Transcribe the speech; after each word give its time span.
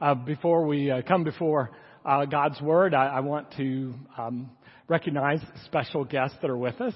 Uh, 0.00 0.14
before 0.14 0.64
we 0.64 0.92
uh, 0.92 1.02
come 1.02 1.24
before 1.24 1.72
uh, 2.04 2.24
God's 2.24 2.60
Word, 2.60 2.94
I, 2.94 3.06
I 3.06 3.20
want 3.20 3.50
to 3.56 3.92
um, 4.16 4.48
recognize 4.86 5.40
special 5.64 6.04
guests 6.04 6.36
that 6.40 6.48
are 6.48 6.56
with 6.56 6.80
us. 6.80 6.94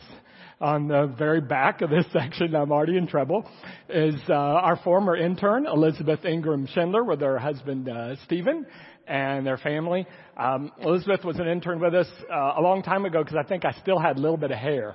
On 0.60 0.86
the 0.86 1.12
very 1.18 1.40
back 1.40 1.82
of 1.82 1.90
this 1.90 2.04
section, 2.12 2.54
I'm 2.54 2.70
already 2.70 2.96
in 2.96 3.08
trouble, 3.08 3.44
is 3.88 4.14
uh, 4.28 4.34
our 4.34 4.76
former 4.84 5.16
intern, 5.16 5.66
Elizabeth 5.66 6.24
Ingram 6.24 6.68
Schindler, 6.72 7.02
with 7.02 7.20
her 7.22 7.40
husband, 7.40 7.88
uh, 7.88 8.14
Stephen, 8.24 8.66
and 9.08 9.44
their 9.44 9.58
family. 9.58 10.06
Um, 10.36 10.70
Elizabeth 10.80 11.24
was 11.24 11.40
an 11.40 11.48
intern 11.48 11.80
with 11.80 11.96
us 11.96 12.06
uh, 12.32 12.52
a 12.58 12.62
long 12.62 12.84
time 12.84 13.04
ago 13.04 13.24
because 13.24 13.36
I 13.36 13.48
think 13.48 13.64
I 13.64 13.72
still 13.82 13.98
had 13.98 14.16
a 14.16 14.20
little 14.20 14.36
bit 14.36 14.52
of 14.52 14.58
hair. 14.58 14.94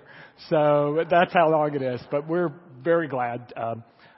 So 0.50 1.04
that's 1.10 1.34
how 1.34 1.50
long 1.52 1.76
it 1.76 1.82
is. 1.82 2.00
But 2.10 2.26
we're 2.26 2.54
very 2.82 3.10
glad. 3.10 3.52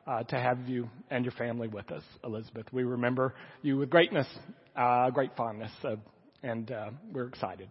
Uh, 0.09 0.23
to 0.23 0.39
have 0.39 0.67
you 0.67 0.89
and 1.11 1.23
your 1.23 1.31
family 1.33 1.67
with 1.67 1.91
us, 1.91 2.03
Elizabeth. 2.23 2.65
We 2.71 2.83
remember 2.83 3.35
you 3.61 3.77
with 3.77 3.91
greatness, 3.91 4.27
uh, 4.75 5.11
great 5.11 5.35
fondness, 5.37 5.71
uh, 5.83 5.97
and 6.41 6.71
uh, 6.71 6.89
we're 7.13 7.27
excited. 7.27 7.69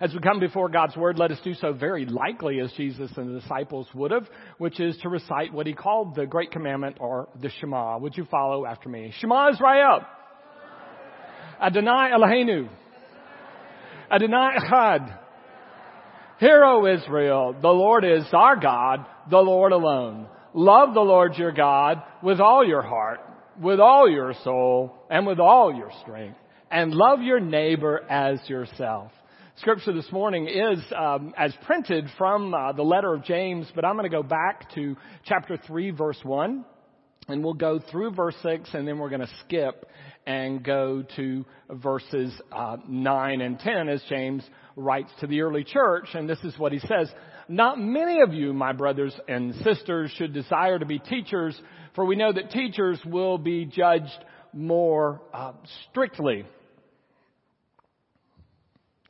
As 0.00 0.12
we 0.12 0.20
come 0.20 0.40
before 0.40 0.68
God's 0.68 0.96
Word, 0.96 1.18
let 1.18 1.30
us 1.30 1.38
do 1.44 1.54
so 1.54 1.72
very 1.72 2.06
likely 2.06 2.60
as 2.60 2.72
Jesus 2.76 3.10
and 3.16 3.34
the 3.34 3.40
disciples 3.40 3.86
would 3.94 4.10
have, 4.10 4.28
which 4.58 4.80
is 4.80 4.96
to 5.02 5.08
recite 5.08 5.52
what 5.52 5.66
he 5.66 5.74
called 5.74 6.14
the 6.14 6.26
Great 6.26 6.50
Commandment 6.50 6.96
or 7.00 7.28
the 7.40 7.50
Shema. 7.60 7.98
Would 7.98 8.16
you 8.16 8.24
follow 8.30 8.66
after 8.66 8.88
me? 8.88 9.12
Shema 9.20 9.50
Israel. 9.50 10.00
Adonai 11.60 12.10
Eloheinu. 12.16 12.68
Adonai 14.10 14.56
Echad. 14.58 15.18
Hear, 16.38 16.64
O 16.64 16.86
Israel, 16.86 17.56
the 17.60 17.68
Lord 17.68 18.04
is 18.04 18.24
our 18.32 18.54
God, 18.56 19.04
the 19.28 19.38
Lord 19.38 19.72
alone. 19.72 20.28
Love 20.54 20.94
the 20.94 21.00
Lord 21.00 21.36
your 21.36 21.52
God 21.52 22.02
with 22.22 22.40
all 22.40 22.66
your 22.66 22.82
heart, 22.82 23.20
with 23.60 23.80
all 23.80 24.08
your 24.08 24.34
soul, 24.44 24.94
and 25.10 25.26
with 25.26 25.38
all 25.38 25.74
your 25.74 25.90
strength. 26.02 26.38
And 26.70 26.92
love 26.92 27.22
your 27.22 27.40
neighbor 27.40 28.00
as 28.10 28.40
yourself. 28.48 29.12
Scripture 29.56 29.92
this 29.92 30.10
morning 30.12 30.46
is 30.46 30.78
um, 30.96 31.34
as 31.36 31.52
printed 31.66 32.06
from 32.16 32.54
uh, 32.54 32.72
the 32.72 32.82
letter 32.82 33.12
of 33.12 33.24
James, 33.24 33.66
but 33.74 33.84
I'm 33.84 33.96
going 33.96 34.08
to 34.08 34.16
go 34.16 34.22
back 34.22 34.72
to 34.74 34.96
chapter 35.24 35.56
3, 35.66 35.90
verse 35.90 36.18
1, 36.22 36.64
and 37.26 37.42
we'll 37.42 37.54
go 37.54 37.80
through 37.90 38.12
verse 38.12 38.36
6, 38.42 38.70
and 38.72 38.86
then 38.86 38.98
we're 38.98 39.08
going 39.08 39.22
to 39.22 39.30
skip 39.44 39.86
and 40.26 40.62
go 40.62 41.02
to 41.16 41.44
verses 41.70 42.32
uh, 42.52 42.76
9 42.86 43.40
and 43.40 43.58
10 43.58 43.88
as 43.88 44.02
James 44.08 44.44
writes 44.78 45.10
to 45.20 45.26
the 45.26 45.42
early 45.42 45.64
church, 45.64 46.08
and 46.14 46.28
this 46.28 46.38
is 46.44 46.58
what 46.58 46.72
he 46.72 46.78
says. 46.78 47.10
Not 47.48 47.78
many 47.78 48.20
of 48.20 48.32
you, 48.32 48.52
my 48.52 48.72
brothers 48.72 49.14
and 49.26 49.54
sisters, 49.64 50.10
should 50.16 50.32
desire 50.32 50.78
to 50.78 50.86
be 50.86 50.98
teachers, 50.98 51.60
for 51.94 52.04
we 52.04 52.16
know 52.16 52.32
that 52.32 52.50
teachers 52.50 53.00
will 53.04 53.38
be 53.38 53.64
judged 53.64 54.24
more 54.52 55.20
uh, 55.34 55.52
strictly. 55.90 56.46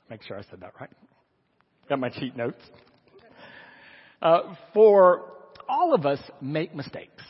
Make 0.08 0.22
sure 0.22 0.38
I 0.38 0.42
said 0.42 0.60
that 0.60 0.72
right. 0.80 0.90
Got 1.88 2.00
my 2.00 2.08
cheat 2.08 2.36
notes. 2.36 2.62
Uh, 4.22 4.54
for 4.72 5.32
all 5.68 5.94
of 5.94 6.06
us 6.06 6.18
make 6.40 6.74
mistakes. 6.74 7.22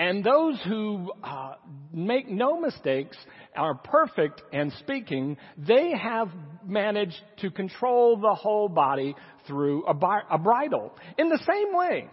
And 0.00 0.24
those 0.24 0.58
who 0.66 1.12
uh, 1.22 1.56
make 1.92 2.26
no 2.26 2.58
mistakes 2.58 3.18
are 3.54 3.74
perfect 3.74 4.40
and 4.50 4.72
speaking, 4.78 5.36
they 5.58 5.92
have 5.92 6.30
managed 6.66 7.20
to 7.42 7.50
control 7.50 8.16
the 8.16 8.34
whole 8.34 8.70
body 8.70 9.14
through 9.46 9.84
a, 9.84 9.94
a 10.30 10.38
bridle. 10.38 10.94
In 11.18 11.28
the 11.28 11.38
same 11.46 11.76
way, 11.76 12.08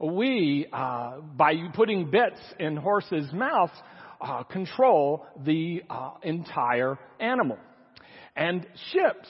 we, 0.00 0.66
uh, 0.72 1.20
by 1.20 1.54
putting 1.74 2.10
bits 2.10 2.40
in 2.58 2.76
horses' 2.76 3.32
mouths, 3.32 3.70
uh, 4.20 4.42
control 4.42 5.26
the 5.44 5.84
uh, 5.88 6.10
entire 6.24 6.98
animal. 7.20 7.58
And 8.34 8.66
ships 8.90 9.28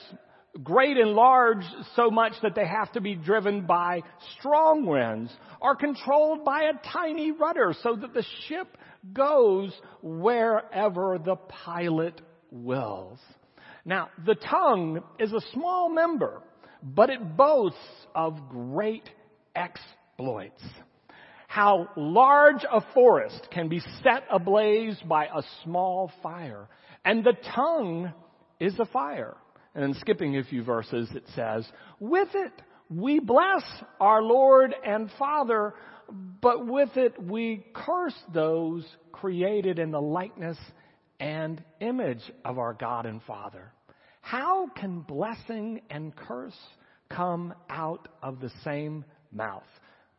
great 0.63 0.97
and 0.97 1.11
large 1.11 1.63
so 1.95 2.09
much 2.09 2.33
that 2.41 2.55
they 2.55 2.65
have 2.65 2.91
to 2.93 3.01
be 3.01 3.15
driven 3.15 3.65
by 3.65 4.01
strong 4.37 4.85
winds 4.85 5.31
are 5.61 5.75
controlled 5.75 6.43
by 6.43 6.63
a 6.63 6.91
tiny 6.91 7.31
rudder 7.31 7.73
so 7.83 7.95
that 7.95 8.13
the 8.13 8.25
ship 8.47 8.77
goes 9.13 9.73
wherever 10.01 11.17
the 11.23 11.35
pilot 11.35 12.21
wills. 12.51 13.19
Now, 13.85 14.09
the 14.25 14.35
tongue 14.35 15.01
is 15.19 15.31
a 15.31 15.41
small 15.53 15.89
member, 15.89 16.41
but 16.83 17.09
it 17.09 17.37
boasts 17.37 17.77
of 18.13 18.49
great 18.49 19.09
exploits. 19.55 20.61
How 21.47 21.89
large 21.95 22.65
a 22.69 22.81
forest 22.93 23.47
can 23.51 23.69
be 23.69 23.79
set 24.03 24.23
ablaze 24.29 24.97
by 25.07 25.25
a 25.25 25.41
small 25.63 26.11
fire, 26.21 26.67
and 27.05 27.23
the 27.23 27.37
tongue 27.55 28.11
is 28.59 28.77
a 28.79 28.85
fire. 28.85 29.37
And 29.77 29.93
then 29.93 30.01
skipping 30.01 30.35
a 30.35 30.43
few 30.43 30.63
verses, 30.63 31.07
it 31.13 31.25
says, 31.35 31.63
With 31.99 32.29
it 32.33 32.51
we 32.89 33.19
bless 33.19 33.61
our 33.99 34.23
Lord 34.23 34.73
and 34.83 35.07
Father, 35.19 35.75
but 36.41 36.65
with 36.65 36.97
it 36.97 37.21
we 37.21 37.63
curse 37.75 38.17
those 38.33 38.83
created 39.11 39.77
in 39.77 39.91
the 39.91 40.01
likeness 40.01 40.57
and 41.19 41.63
image 41.79 42.23
of 42.43 42.57
our 42.57 42.73
God 42.73 43.05
and 43.05 43.21
Father. 43.21 43.71
How 44.21 44.67
can 44.75 45.01
blessing 45.01 45.81
and 45.91 46.15
curse 46.15 46.57
come 47.11 47.53
out 47.69 48.07
of 48.23 48.39
the 48.39 48.51
same 48.63 49.05
mouth? 49.31 49.61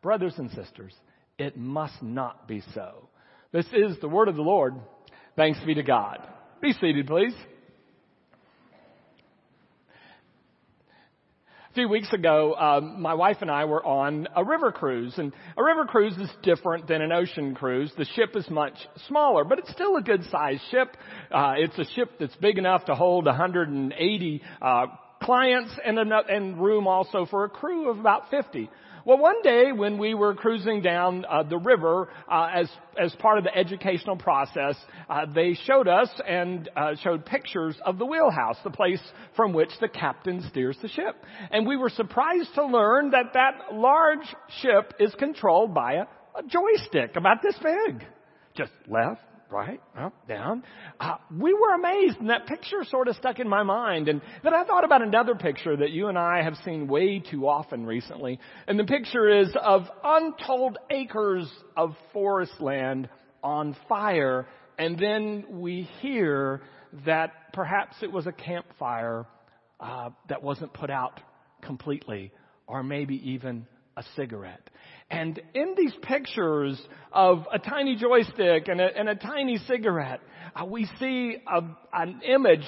Brothers 0.02 0.34
and 0.38 0.52
sisters, 0.52 0.94
it 1.36 1.56
must 1.56 2.00
not 2.00 2.46
be 2.46 2.62
so. 2.74 3.08
This 3.50 3.66
is 3.72 3.98
the 4.00 4.08
word 4.08 4.28
of 4.28 4.36
the 4.36 4.42
Lord. 4.42 4.76
Thanks 5.34 5.58
be 5.66 5.74
to 5.74 5.82
God. 5.82 6.20
Be 6.62 6.74
seated, 6.74 7.08
please. 7.08 7.34
Few 11.78 11.88
weeks 11.88 12.12
ago, 12.12 12.56
um, 12.56 13.00
my 13.00 13.14
wife 13.14 13.36
and 13.40 13.48
I 13.48 13.64
were 13.64 13.86
on 13.86 14.26
a 14.34 14.42
river 14.42 14.72
cruise, 14.72 15.14
and 15.16 15.32
a 15.56 15.62
river 15.62 15.84
cruise 15.84 16.16
is 16.16 16.28
different 16.42 16.88
than 16.88 17.02
an 17.02 17.12
ocean 17.12 17.54
cruise. 17.54 17.92
The 17.96 18.04
ship 18.16 18.34
is 18.34 18.50
much 18.50 18.74
smaller, 19.06 19.44
but 19.44 19.60
it's 19.60 19.70
still 19.70 19.94
a 19.94 20.02
good 20.02 20.24
sized 20.24 20.62
ship. 20.72 20.96
Uh, 21.30 21.54
it's 21.56 21.78
a 21.78 21.84
ship 21.94 22.10
that's 22.18 22.34
big 22.34 22.58
enough 22.58 22.86
to 22.86 22.96
hold 22.96 23.26
180 23.26 24.42
uh, 24.60 24.86
clients 25.28 25.78
and, 25.84 25.98
and 25.98 26.58
room 26.58 26.86
also 26.86 27.26
for 27.26 27.44
a 27.44 27.50
crew 27.50 27.90
of 27.90 27.98
about 27.98 28.30
50. 28.30 28.70
Well, 29.04 29.18
one 29.18 29.42
day 29.42 29.72
when 29.72 29.98
we 29.98 30.14
were 30.14 30.34
cruising 30.34 30.80
down 30.80 31.26
uh, 31.28 31.42
the 31.42 31.58
river 31.58 32.08
uh, 32.30 32.48
as 32.54 32.70
as 32.98 33.14
part 33.16 33.36
of 33.36 33.44
the 33.44 33.54
educational 33.54 34.16
process, 34.16 34.74
uh, 35.10 35.26
they 35.34 35.52
showed 35.66 35.86
us 35.86 36.08
and 36.26 36.70
uh, 36.74 36.94
showed 37.02 37.26
pictures 37.26 37.76
of 37.84 37.98
the 37.98 38.06
wheelhouse, 38.06 38.56
the 38.64 38.70
place 38.70 39.02
from 39.36 39.52
which 39.52 39.68
the 39.82 39.88
captain 39.88 40.42
steers 40.48 40.78
the 40.80 40.88
ship. 40.88 41.22
And 41.50 41.66
we 41.66 41.76
were 41.76 41.90
surprised 41.90 42.54
to 42.54 42.64
learn 42.64 43.10
that 43.10 43.34
that 43.34 43.74
large 43.74 44.26
ship 44.62 44.94
is 44.98 45.14
controlled 45.18 45.74
by 45.74 45.92
a, 45.92 46.04
a 46.36 46.42
joystick 46.46 47.16
about 47.16 47.42
this 47.42 47.58
big, 47.62 48.02
just 48.56 48.72
left, 48.88 49.20
right, 49.50 49.80
up, 49.98 50.28
down. 50.28 50.62
Uh, 51.00 51.16
we 51.36 51.54
were 51.54 51.74
amazed, 51.74 52.18
and 52.18 52.30
that 52.30 52.46
picture 52.46 52.84
sort 52.84 53.08
of 53.08 53.16
stuck 53.16 53.38
in 53.38 53.48
my 53.48 53.62
mind. 53.62 54.08
And 54.08 54.20
then 54.42 54.54
I 54.54 54.64
thought 54.64 54.84
about 54.84 55.02
another 55.02 55.34
picture 55.34 55.76
that 55.76 55.90
you 55.90 56.08
and 56.08 56.18
I 56.18 56.42
have 56.42 56.56
seen 56.64 56.88
way 56.88 57.18
too 57.18 57.48
often 57.48 57.86
recently. 57.86 58.38
And 58.66 58.78
the 58.78 58.84
picture 58.84 59.28
is 59.28 59.48
of 59.60 59.82
untold 60.04 60.78
acres 60.90 61.50
of 61.76 61.94
forest 62.12 62.60
land 62.60 63.08
on 63.42 63.76
fire. 63.88 64.46
And 64.78 64.98
then 64.98 65.44
we 65.50 65.88
hear 66.00 66.62
that 67.06 67.52
perhaps 67.52 67.96
it 68.02 68.12
was 68.12 68.26
a 68.26 68.32
campfire 68.32 69.26
uh, 69.80 70.10
that 70.28 70.42
wasn't 70.42 70.72
put 70.72 70.90
out 70.90 71.20
completely, 71.62 72.32
or 72.66 72.82
maybe 72.82 73.30
even 73.30 73.66
a 73.96 74.04
cigarette. 74.16 74.70
And 75.10 75.40
in 75.54 75.74
these 75.76 75.94
pictures 76.02 76.80
of 77.12 77.46
a 77.50 77.58
tiny 77.58 77.96
joystick 77.96 78.68
and 78.68 78.80
a, 78.80 78.88
and 78.94 79.08
a 79.08 79.14
tiny 79.14 79.56
cigarette, 79.66 80.20
uh, 80.54 80.66
we 80.66 80.86
see 80.98 81.36
a, 81.46 81.62
an 81.94 82.20
image 82.26 82.66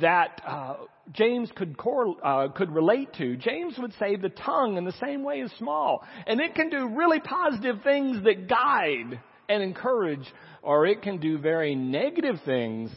that 0.00 0.40
uh, 0.46 0.76
James 1.12 1.50
could, 1.54 1.76
cor- 1.76 2.16
uh, 2.24 2.48
could 2.48 2.70
relate 2.70 3.12
to. 3.18 3.36
James 3.36 3.74
would 3.78 3.92
say 3.98 4.16
the 4.16 4.30
tongue 4.30 4.78
in 4.78 4.84
the 4.84 4.94
same 5.04 5.22
way 5.22 5.40
is 5.40 5.52
small, 5.58 6.02
and 6.26 6.40
it 6.40 6.54
can 6.54 6.70
do 6.70 6.88
really 6.96 7.20
positive 7.20 7.82
things 7.82 8.24
that 8.24 8.48
guide 8.48 9.20
and 9.50 9.62
encourage, 9.62 10.26
or 10.62 10.86
it 10.86 11.02
can 11.02 11.18
do 11.18 11.36
very 11.36 11.74
negative 11.74 12.36
things 12.46 12.90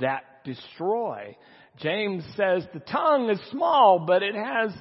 that 0.00 0.42
destroy. 0.44 1.36
James 1.78 2.24
says 2.36 2.64
the 2.74 2.80
tongue 2.80 3.30
is 3.30 3.38
small, 3.50 4.04
but 4.06 4.22
it 4.22 4.34
has 4.34 4.72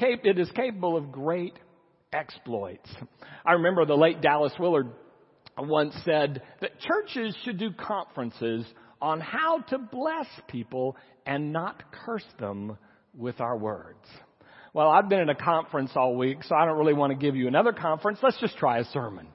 it 0.00 0.38
is 0.38 0.50
capable 0.52 0.96
of 0.96 1.10
great 1.10 1.58
exploits. 2.12 2.90
I 3.44 3.52
remember 3.52 3.84
the 3.84 3.96
late 3.96 4.20
Dallas 4.20 4.52
Willard 4.58 4.90
once 5.58 5.94
said 6.04 6.42
that 6.60 6.78
churches 6.80 7.36
should 7.44 7.58
do 7.58 7.70
conferences 7.72 8.64
on 9.00 9.20
how 9.20 9.60
to 9.68 9.78
bless 9.78 10.26
people 10.48 10.96
and 11.26 11.52
not 11.52 11.82
curse 11.92 12.24
them 12.38 12.78
with 13.16 13.40
our 13.40 13.56
words. 13.56 13.98
Well, 14.74 14.88
I've 14.88 15.08
been 15.08 15.20
at 15.20 15.30
a 15.30 15.34
conference 15.34 15.90
all 15.96 16.16
week, 16.16 16.44
so 16.44 16.54
I 16.54 16.64
don't 16.64 16.78
really 16.78 16.94
want 16.94 17.12
to 17.12 17.18
give 17.18 17.36
you 17.36 17.48
another 17.48 17.72
conference. 17.72 18.18
Let's 18.22 18.38
just 18.40 18.56
try 18.58 18.78
a 18.78 18.84
sermon. 18.84 19.28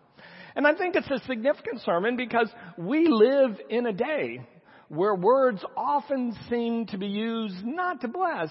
And 0.56 0.68
I 0.68 0.75
think 0.75 0.96
it's 0.96 1.10
a 1.10 1.25
significant 1.28 1.81
sermon 1.81 2.16
because 2.16 2.50
we 2.78 3.08
live 3.08 3.60
in 3.70 3.88
a 3.88 3.94
day 3.94 4.46
where 4.88 5.16
words 5.16 5.64
often 5.75 6.36
seem 6.50 6.86
to 6.88 6.98
be 6.98 7.08
used 7.08 7.66
not 7.66 8.02
to 8.02 8.08
bless, 8.08 8.50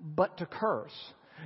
but 0.00 0.38
to 0.38 0.46
curse. 0.46 0.94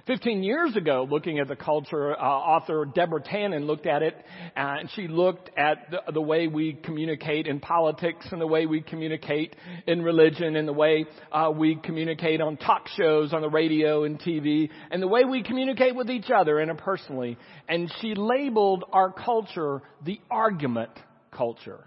15 0.06 0.42
years 0.42 0.76
ago, 0.76 1.06
looking 1.08 1.38
at 1.38 1.48
the 1.48 1.56
culture, 1.56 2.12
uh, 2.14 2.22
author 2.22 2.84
Deborah 2.84 3.22
Tannen 3.22 3.66
looked 3.66 3.86
at 3.86 4.02
it, 4.02 4.14
uh, 4.56 4.76
and 4.80 4.90
she 4.94 5.08
looked 5.08 5.50
at 5.56 5.90
the, 5.90 6.12
the, 6.12 6.20
way 6.20 6.46
we 6.46 6.74
communicate 6.74 7.46
in 7.46 7.60
politics 7.60 8.26
and 8.30 8.40
the 8.40 8.46
way 8.46 8.66
we 8.66 8.80
communicate 8.80 9.56
in 9.86 10.02
religion 10.02 10.56
and 10.56 10.66
the 10.66 10.72
way 10.72 11.04
uh, 11.32 11.50
we 11.54 11.76
communicate 11.76 12.40
on 12.40 12.56
talk 12.56 12.86
shows, 12.96 13.32
on 13.32 13.42
the 13.42 13.48
radio 13.48 14.04
and 14.04 14.20
TV, 14.20 14.70
and 14.90 15.02
the 15.02 15.08
way 15.08 15.24
we 15.24 15.42
communicate 15.42 15.94
with 15.94 16.10
each 16.10 16.30
other 16.30 16.56
interpersonally. 16.56 17.36
And 17.68 17.92
she 18.00 18.14
labeled 18.14 18.84
our 18.92 19.12
culture 19.12 19.82
the 20.04 20.20
argument 20.30 20.92
culture. 21.30 21.84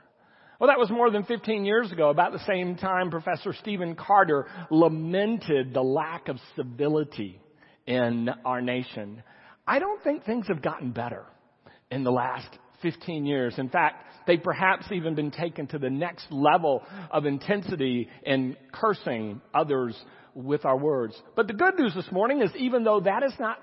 Well, 0.60 0.70
that 0.70 0.80
was 0.80 0.90
more 0.90 1.10
than 1.10 1.24
15 1.24 1.66
years 1.66 1.92
ago. 1.92 2.10
About 2.10 2.32
the 2.32 2.46
same 2.46 2.76
time, 2.76 3.10
Professor 3.10 3.54
Stephen 3.60 3.96
Carter 3.96 4.48
lamented 4.70 5.74
the 5.74 5.82
lack 5.82 6.28
of 6.30 6.38
civility 6.56 7.40
in 7.86 8.30
our 8.46 8.62
nation. 8.62 9.24
I 9.68 9.80
don't 9.80 10.04
think 10.04 10.26
things 10.26 10.48
have 10.48 10.62
gotten 10.62 10.92
better 10.92 11.26
in 11.92 12.04
the 12.04 12.12
last 12.12 12.48
15 12.82 13.26
years. 13.26 13.56
In 13.58 13.70
fact, 13.70 14.04
they've 14.28 14.42
perhaps 14.42 14.86
even 14.92 15.16
been 15.16 15.32
taken 15.32 15.68
to 15.68 15.80
the 15.80 15.90
next 15.90 16.28
level 16.32 16.84
of 17.12 17.26
intensity 17.26 18.10
in 18.26 18.58
cursing 18.72 19.42
others 19.54 19.96
with 20.36 20.66
our 20.66 20.78
words. 20.78 21.16
But 21.36 21.48
the 21.48 21.54
good 21.54 21.78
news 21.78 21.94
this 21.96 22.12
morning 22.12 22.42
is 22.42 22.52
even 22.58 22.84
though 22.84 23.00
that 23.00 23.24
has 23.24 23.34
not 23.40 23.60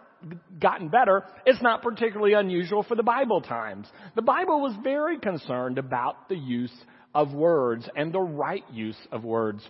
gotten 0.61 0.89
better, 0.89 1.25
it's 1.47 1.63
not 1.63 1.83
particularly 1.83 2.35
unusual 2.35 2.83
for 2.83 2.95
the 2.95 3.03
Bible 3.03 3.41
times. 3.41 3.87
The 4.15 4.23
Bible 4.23 4.61
was 4.61 4.75
very 4.83 5.19
concerned 5.19 5.79
about 5.79 6.29
the 6.29 6.37
use 6.37 6.73
of 7.15 7.33
words 7.33 7.89
and 7.97 8.13
the 8.13 8.21
right 8.21 8.65
use 8.73 8.99
of 9.11 9.25
words. 9.25 9.63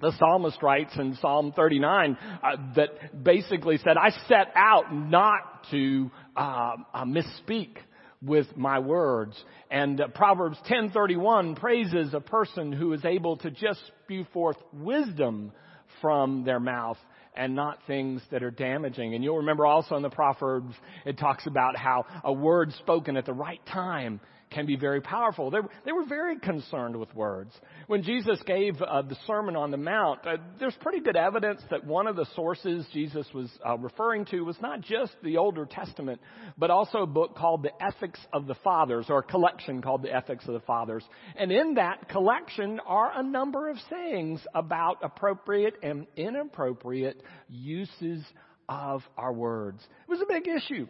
The 0.00 0.12
psalmist 0.16 0.62
writes 0.62 0.92
in 0.96 1.16
Psalm 1.16 1.52
39 1.56 2.16
uh, 2.20 2.56
that 2.76 3.24
basically 3.24 3.78
said, 3.78 3.96
I 3.96 4.10
set 4.28 4.52
out 4.54 4.94
not 4.94 5.64
to 5.72 6.10
uh, 6.36 6.76
uh, 6.94 7.04
misspeak 7.04 7.78
with 8.22 8.46
my 8.56 8.78
words. 8.78 9.36
And 9.70 10.00
uh, 10.00 10.08
Proverbs 10.08 10.56
10:31 10.70 11.56
praises 11.58 12.14
a 12.14 12.20
person 12.20 12.72
who 12.72 12.92
is 12.92 13.04
able 13.04 13.38
to 13.38 13.50
just 13.50 13.80
spew 14.04 14.24
forth 14.32 14.56
wisdom 14.72 15.52
from 16.00 16.44
their 16.44 16.60
mouth 16.60 16.98
and 17.34 17.56
not 17.56 17.78
things 17.88 18.22
that 18.30 18.42
are 18.44 18.50
damaging. 18.52 19.14
And 19.14 19.24
you'll 19.24 19.38
remember 19.38 19.66
also 19.66 19.96
in 19.96 20.02
the 20.02 20.10
Proverbs, 20.10 20.74
it 21.06 21.18
talks 21.18 21.46
about 21.46 21.76
how 21.76 22.04
a 22.22 22.32
word 22.32 22.72
spoken 22.74 23.16
at 23.16 23.26
the 23.26 23.32
right 23.32 23.64
time 23.66 24.20
can 24.50 24.66
be 24.66 24.76
very 24.76 25.00
powerful. 25.00 25.50
They, 25.50 25.58
they 25.84 25.92
were 25.92 26.06
very 26.06 26.38
concerned 26.38 26.96
with 26.96 27.14
words. 27.14 27.52
When 27.86 28.02
Jesus 28.02 28.38
gave 28.46 28.80
uh, 28.80 29.02
the 29.02 29.16
Sermon 29.26 29.56
on 29.56 29.70
the 29.70 29.76
Mount, 29.76 30.26
uh, 30.26 30.36
there's 30.58 30.76
pretty 30.80 31.00
good 31.00 31.16
evidence 31.16 31.60
that 31.70 31.84
one 31.84 32.06
of 32.06 32.16
the 32.16 32.26
sources 32.34 32.86
Jesus 32.92 33.26
was 33.34 33.50
uh, 33.66 33.76
referring 33.78 34.24
to 34.26 34.40
was 34.42 34.56
not 34.60 34.80
just 34.80 35.12
the 35.22 35.36
Older 35.36 35.66
Testament, 35.66 36.20
but 36.56 36.70
also 36.70 36.98
a 36.98 37.06
book 37.06 37.36
called 37.36 37.62
The 37.62 37.72
Ethics 37.82 38.20
of 38.32 38.46
the 38.46 38.54
Fathers, 38.56 39.06
or 39.08 39.18
a 39.18 39.22
collection 39.22 39.82
called 39.82 40.02
The 40.02 40.14
Ethics 40.14 40.46
of 40.46 40.54
the 40.54 40.60
Fathers. 40.60 41.04
And 41.36 41.52
in 41.52 41.74
that 41.74 42.08
collection 42.08 42.80
are 42.86 43.12
a 43.14 43.22
number 43.22 43.68
of 43.68 43.76
sayings 43.90 44.40
about 44.54 44.98
appropriate 45.02 45.74
and 45.82 46.06
inappropriate 46.16 47.22
uses 47.48 48.24
of 48.68 49.02
our 49.16 49.32
words. 49.32 49.80
It 50.06 50.10
was 50.10 50.20
a 50.20 50.26
big 50.26 50.46
issue 50.48 50.86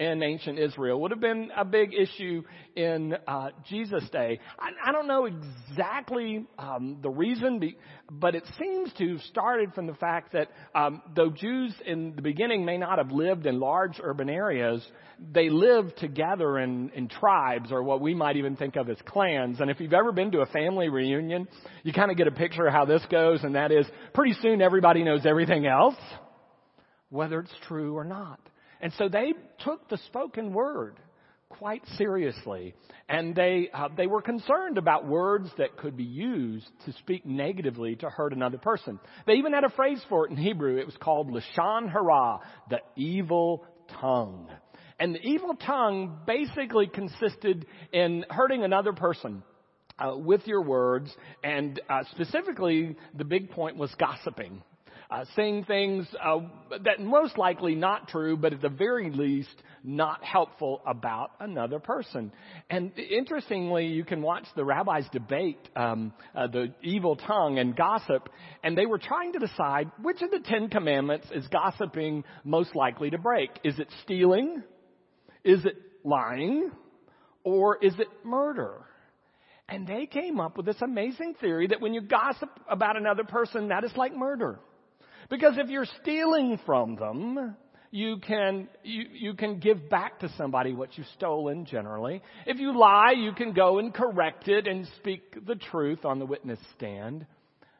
in 0.00 0.22
ancient 0.22 0.58
Israel. 0.58 0.98
Would 1.02 1.10
have 1.10 1.20
been 1.20 1.50
a 1.54 1.64
big 1.64 1.92
issue 1.92 2.42
in 2.74 3.14
uh, 3.28 3.50
Jesus' 3.68 4.08
day. 4.10 4.40
I, 4.58 4.88
I, 4.88 4.92
don't 4.92 5.06
know 5.06 5.26
exactly 5.26 6.46
um, 6.58 6.96
the 7.02 7.10
reason, 7.10 7.74
but 8.10 8.34
it 8.34 8.44
seems 8.58 8.90
to 8.94 9.10
have 9.10 9.20
started 9.24 9.74
from 9.74 9.86
the 9.86 9.94
fact 9.94 10.32
that 10.32 10.48
um, 10.74 11.02
though 11.14 11.28
Jews 11.28 11.74
in 11.84 12.14
the 12.16 12.22
beginning 12.22 12.64
may 12.64 12.78
not 12.78 12.96
have 12.96 13.12
lived 13.12 13.44
in 13.44 13.60
large 13.60 14.00
urban 14.02 14.30
areas, 14.30 14.82
they 15.32 15.50
lived 15.50 15.98
together 15.98 16.58
in, 16.58 16.88
in 16.94 17.08
tribes 17.08 17.70
or 17.70 17.82
what 17.82 18.00
we 18.00 18.14
might 18.14 18.36
even 18.36 18.56
think 18.56 18.76
of 18.76 18.88
as 18.88 18.96
clans. 19.04 19.60
And 19.60 19.70
if 19.70 19.80
you've 19.80 19.92
ever 19.92 20.12
been 20.12 20.30
to 20.30 20.40
a 20.40 20.46
family 20.46 20.88
reunion, 20.88 21.46
you 21.82 21.92
kind 21.92 22.10
of 22.10 22.16
get 22.16 22.26
a 22.26 22.32
picture 22.32 22.66
of 22.66 22.72
how 22.72 22.86
this 22.86 23.02
goes, 23.10 23.44
and 23.44 23.54
that 23.54 23.70
is 23.70 23.84
pretty 24.14 24.34
soon 24.40 24.62
everybody 24.62 25.04
knows 25.04 25.26
everything 25.26 25.66
else, 25.66 25.96
whether 27.10 27.38
it's 27.40 27.54
true 27.68 27.94
or 27.94 28.04
not. 28.04 28.40
And 28.80 28.92
so 28.94 29.08
they 29.08 29.34
took 29.64 29.88
the 29.88 29.98
spoken 30.06 30.52
word 30.52 30.98
quite 31.50 31.82
seriously. 31.98 32.74
And 33.08 33.34
they, 33.34 33.68
uh, 33.74 33.88
they 33.96 34.06
were 34.06 34.22
concerned 34.22 34.78
about 34.78 35.06
words 35.06 35.50
that 35.58 35.76
could 35.76 35.96
be 35.96 36.04
used 36.04 36.66
to 36.86 36.92
speak 36.94 37.26
negatively 37.26 37.96
to 37.96 38.08
hurt 38.08 38.32
another 38.32 38.58
person. 38.58 38.98
They 39.26 39.34
even 39.34 39.52
had 39.52 39.64
a 39.64 39.70
phrase 39.70 40.00
for 40.08 40.26
it 40.26 40.30
in 40.30 40.36
Hebrew. 40.36 40.76
It 40.76 40.86
was 40.86 40.96
called 40.98 41.30
Lashon 41.30 41.90
Hara, 41.90 42.40
the 42.70 42.78
evil 42.96 43.66
tongue. 44.00 44.48
And 44.98 45.14
the 45.14 45.22
evil 45.22 45.54
tongue 45.54 46.18
basically 46.26 46.86
consisted 46.86 47.66
in 47.92 48.24
hurting 48.30 48.62
another 48.62 48.92
person. 48.92 49.42
Uh, 49.98 50.16
with 50.16 50.46
your 50.46 50.62
words, 50.62 51.14
and 51.44 51.78
uh, 51.90 52.02
specifically, 52.12 52.96
the 53.18 53.24
big 53.24 53.50
point 53.50 53.76
was 53.76 53.94
gossiping 53.98 54.62
uh, 55.10 55.24
saying 55.34 55.64
things 55.64 56.06
uh, 56.22 56.38
that 56.84 57.00
most 57.00 57.36
likely 57.36 57.74
not 57.74 58.08
true, 58.08 58.36
but 58.36 58.52
at 58.52 58.62
the 58.62 58.68
very 58.68 59.10
least 59.10 59.54
not 59.82 60.22
helpful 60.22 60.82
about 60.86 61.32
another 61.40 61.78
person. 61.78 62.30
And 62.68 62.96
interestingly, 62.98 63.86
you 63.86 64.04
can 64.04 64.22
watch 64.22 64.44
the 64.54 64.64
rabbis 64.64 65.04
debate 65.12 65.58
um, 65.74 66.12
uh, 66.34 66.46
the 66.46 66.72
evil 66.82 67.16
tongue 67.16 67.58
and 67.58 67.74
gossip, 67.74 68.28
and 68.62 68.76
they 68.76 68.86
were 68.86 68.98
trying 68.98 69.32
to 69.32 69.38
decide 69.38 69.90
which 70.00 70.22
of 70.22 70.30
the 70.30 70.40
Ten 70.40 70.68
Commandments 70.68 71.26
is 71.34 71.46
gossiping 71.48 72.24
most 72.44 72.76
likely 72.76 73.10
to 73.10 73.18
break. 73.18 73.50
Is 73.64 73.78
it 73.78 73.88
stealing? 74.02 74.62
Is 75.44 75.64
it 75.64 75.76
lying? 76.04 76.70
Or 77.42 77.78
is 77.82 77.94
it 77.98 78.08
murder? 78.22 78.84
And 79.68 79.86
they 79.86 80.06
came 80.06 80.40
up 80.40 80.56
with 80.56 80.66
this 80.66 80.82
amazing 80.82 81.34
theory 81.40 81.68
that 81.68 81.80
when 81.80 81.94
you 81.94 82.00
gossip 82.00 82.50
about 82.68 82.96
another 82.96 83.24
person, 83.24 83.68
that 83.68 83.84
is 83.84 83.92
like 83.96 84.14
murder. 84.14 84.58
Because 85.30 85.54
if 85.56 85.70
you're 85.70 85.86
stealing 86.02 86.58
from 86.66 86.96
them, 86.96 87.56
you 87.92 88.18
can, 88.18 88.68
you, 88.82 89.04
you 89.12 89.34
can 89.34 89.60
give 89.60 89.88
back 89.88 90.18
to 90.20 90.28
somebody 90.36 90.74
what 90.74 90.98
you've 90.98 91.06
stolen 91.14 91.64
generally. 91.64 92.20
If 92.46 92.58
you 92.58 92.76
lie, 92.76 93.14
you 93.16 93.32
can 93.32 93.52
go 93.52 93.78
and 93.78 93.94
correct 93.94 94.48
it 94.48 94.66
and 94.66 94.86
speak 94.96 95.46
the 95.46 95.54
truth 95.54 96.04
on 96.04 96.18
the 96.18 96.26
witness 96.26 96.58
stand. 96.76 97.26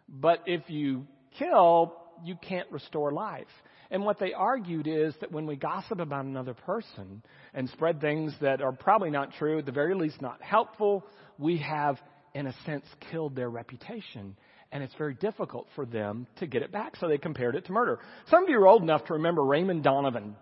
But 0.09 0.45
if 0.47 0.62
you 0.69 1.07
kill, 1.38 1.95
you 2.25 2.37
can't 2.37 2.71
restore 2.71 3.12
life. 3.12 3.47
And 3.90 4.04
what 4.04 4.21
they 4.21 4.33
argued 4.33 4.87
is 4.87 5.14
that 5.21 5.33
when 5.33 5.47
we 5.47 5.57
gossip 5.57 5.99
about 5.99 6.25
another 6.25 6.54
person 6.54 7.23
and 7.52 7.69
spread 7.71 8.00
things 8.00 8.33
that 8.40 8.62
are 8.62 8.73
probably 8.73 9.11
not 9.11 9.33
true, 9.35 9.59
at 9.59 9.66
the 9.66 9.73
very 9.73 9.97
least 9.97 10.23
not 10.23 10.40
helpful, 10.40 11.04
we 11.38 11.59
have, 11.59 11.99
in 12.33 12.47
a 12.47 12.54
sense, 12.64 12.85
killed 13.11 13.35
their 13.35 13.50
reputation 13.50 14.37
and 14.73 14.83
it's 14.83 14.95
very 14.95 15.15
difficult 15.15 15.67
for 15.75 15.85
them 15.85 16.27
to 16.39 16.47
get 16.47 16.62
it 16.62 16.73
back. 16.73 16.97
So 16.97 17.09
they 17.09 17.19
compared 17.19 17.57
it 17.57 17.67
to 17.67 17.73
murder. 17.73 17.99
Some 18.29 18.45
of 18.45 18.49
you 18.49 18.59
are 18.59 18.69
old 18.69 18.83
enough 18.83 19.05
to 19.07 19.15
remember 19.15 19.43
Raymond 19.43 19.83
Donovan. 19.83 20.37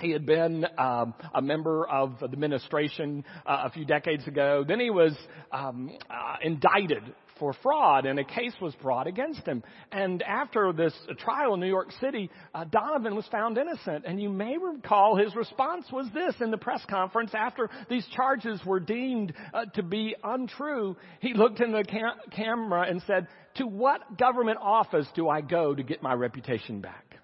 He 0.00 0.10
had 0.12 0.24
been 0.24 0.66
um, 0.78 1.14
a 1.34 1.42
member 1.42 1.86
of 1.86 2.18
the 2.20 2.26
administration 2.26 3.24
uh, 3.44 3.64
a 3.66 3.70
few 3.70 3.84
decades 3.84 4.26
ago. 4.26 4.64
Then 4.66 4.80
he 4.80 4.90
was 4.90 5.14
um, 5.52 5.90
uh, 6.08 6.36
indicted 6.42 7.02
for 7.38 7.54
fraud, 7.62 8.06
and 8.06 8.18
a 8.18 8.24
case 8.24 8.52
was 8.60 8.74
brought 8.76 9.06
against 9.06 9.46
him. 9.46 9.62
And 9.90 10.22
after 10.22 10.72
this 10.72 10.92
trial 11.18 11.54
in 11.54 11.60
New 11.60 11.66
York 11.66 11.88
City, 12.00 12.30
uh, 12.54 12.64
Donovan 12.64 13.16
was 13.16 13.26
found 13.32 13.58
innocent. 13.58 14.04
And 14.06 14.20
you 14.20 14.28
may 14.28 14.56
recall 14.58 15.16
his 15.16 15.34
response 15.34 15.86
was 15.90 16.06
this 16.14 16.34
in 16.40 16.50
the 16.50 16.58
press 16.58 16.84
conference 16.88 17.32
after 17.34 17.68
these 17.88 18.06
charges 18.14 18.60
were 18.64 18.80
deemed 18.80 19.32
uh, 19.52 19.64
to 19.74 19.82
be 19.82 20.14
untrue. 20.22 20.96
He 21.20 21.34
looked 21.34 21.60
in 21.60 21.72
the 21.72 21.84
cam- 21.84 22.20
camera 22.30 22.86
and 22.88 23.02
said, 23.06 23.26
To 23.60 23.66
what 23.66 24.16
government 24.16 24.56
office 24.58 25.06
do 25.14 25.28
I 25.28 25.42
go 25.42 25.74
to 25.74 25.82
get 25.82 26.02
my 26.02 26.14
reputation 26.14 26.80
back? 26.80 27.18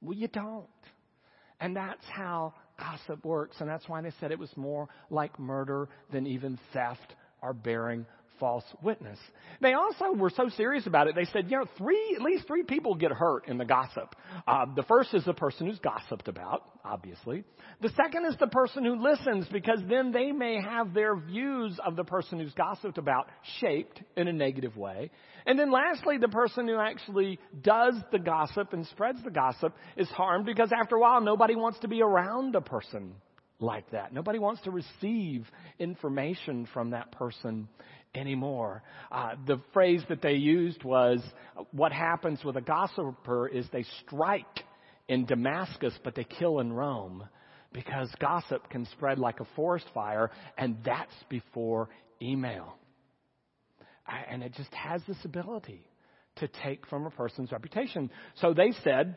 Well, 0.00 0.16
you 0.16 0.26
don't. 0.26 0.66
And 1.60 1.76
that's 1.76 2.04
how 2.08 2.54
gossip 2.76 3.24
works. 3.24 3.56
And 3.60 3.70
that's 3.70 3.88
why 3.88 4.00
they 4.02 4.10
said 4.18 4.32
it 4.32 4.38
was 4.40 4.50
more 4.56 4.88
like 5.08 5.38
murder 5.38 5.88
than 6.12 6.26
even 6.26 6.58
theft 6.72 7.14
or 7.40 7.52
bearing 7.52 8.04
false 8.38 8.64
witness. 8.82 9.18
They 9.60 9.74
also 9.74 10.12
were 10.12 10.30
so 10.30 10.48
serious 10.56 10.86
about 10.86 11.08
it, 11.08 11.14
they 11.14 11.24
said, 11.26 11.50
you 11.50 11.58
know, 11.58 11.66
three, 11.78 12.14
at 12.16 12.22
least 12.22 12.46
three 12.46 12.62
people 12.62 12.94
get 12.94 13.12
hurt 13.12 13.48
in 13.48 13.58
the 13.58 13.64
gossip. 13.64 14.14
Uh, 14.46 14.66
the 14.74 14.82
first 14.82 15.14
is 15.14 15.24
the 15.24 15.34
person 15.34 15.66
who's 15.66 15.78
gossiped 15.78 16.28
about, 16.28 16.64
obviously. 16.84 17.44
The 17.80 17.90
second 17.90 18.26
is 18.26 18.36
the 18.38 18.46
person 18.46 18.84
who 18.84 19.02
listens, 19.02 19.46
because 19.52 19.80
then 19.88 20.12
they 20.12 20.32
may 20.32 20.60
have 20.60 20.94
their 20.94 21.16
views 21.16 21.78
of 21.84 21.96
the 21.96 22.04
person 22.04 22.38
who's 22.38 22.54
gossiped 22.54 22.98
about 22.98 23.28
shaped 23.60 24.00
in 24.16 24.28
a 24.28 24.32
negative 24.32 24.76
way. 24.76 25.10
And 25.46 25.58
then 25.58 25.70
lastly, 25.70 26.18
the 26.18 26.28
person 26.28 26.66
who 26.66 26.78
actually 26.78 27.38
does 27.62 27.94
the 28.10 28.18
gossip 28.18 28.72
and 28.72 28.86
spreads 28.86 29.22
the 29.22 29.30
gossip 29.30 29.74
is 29.96 30.08
harmed 30.08 30.44
because 30.44 30.70
after 30.72 30.96
a 30.96 31.00
while, 31.00 31.20
nobody 31.20 31.54
wants 31.54 31.78
to 31.80 31.88
be 31.88 32.02
around 32.02 32.54
a 32.56 32.60
person 32.60 33.14
like 33.60 33.90
that. 33.90 34.12
Nobody 34.12 34.38
wants 34.38 34.62
to 34.62 34.70
receive 34.70 35.46
information 35.78 36.68
from 36.72 36.90
that 36.90 37.12
person 37.12 37.68
anymore. 38.16 38.82
Uh, 39.10 39.34
the 39.46 39.60
phrase 39.72 40.02
that 40.08 40.22
they 40.22 40.34
used 40.34 40.82
was 40.82 41.20
what 41.72 41.92
happens 41.92 42.42
with 42.44 42.56
a 42.56 42.60
gossiper 42.60 43.48
is 43.48 43.66
they 43.72 43.84
strike 44.04 44.64
in 45.08 45.26
Damascus, 45.26 45.94
but 46.02 46.14
they 46.14 46.24
kill 46.24 46.60
in 46.60 46.72
Rome 46.72 47.28
because 47.72 48.10
gossip 48.20 48.68
can 48.70 48.86
spread 48.92 49.18
like 49.18 49.40
a 49.40 49.46
forest 49.54 49.86
fire, 49.92 50.30
and 50.56 50.78
that's 50.84 51.12
before 51.28 51.88
email. 52.22 52.76
And 54.30 54.42
it 54.42 54.54
just 54.54 54.72
has 54.72 55.02
this 55.06 55.18
ability 55.24 55.84
to 56.36 56.48
take 56.62 56.86
from 56.86 57.06
a 57.06 57.10
person's 57.10 57.52
reputation. 57.52 58.10
So 58.40 58.54
they 58.54 58.72
said, 58.84 59.16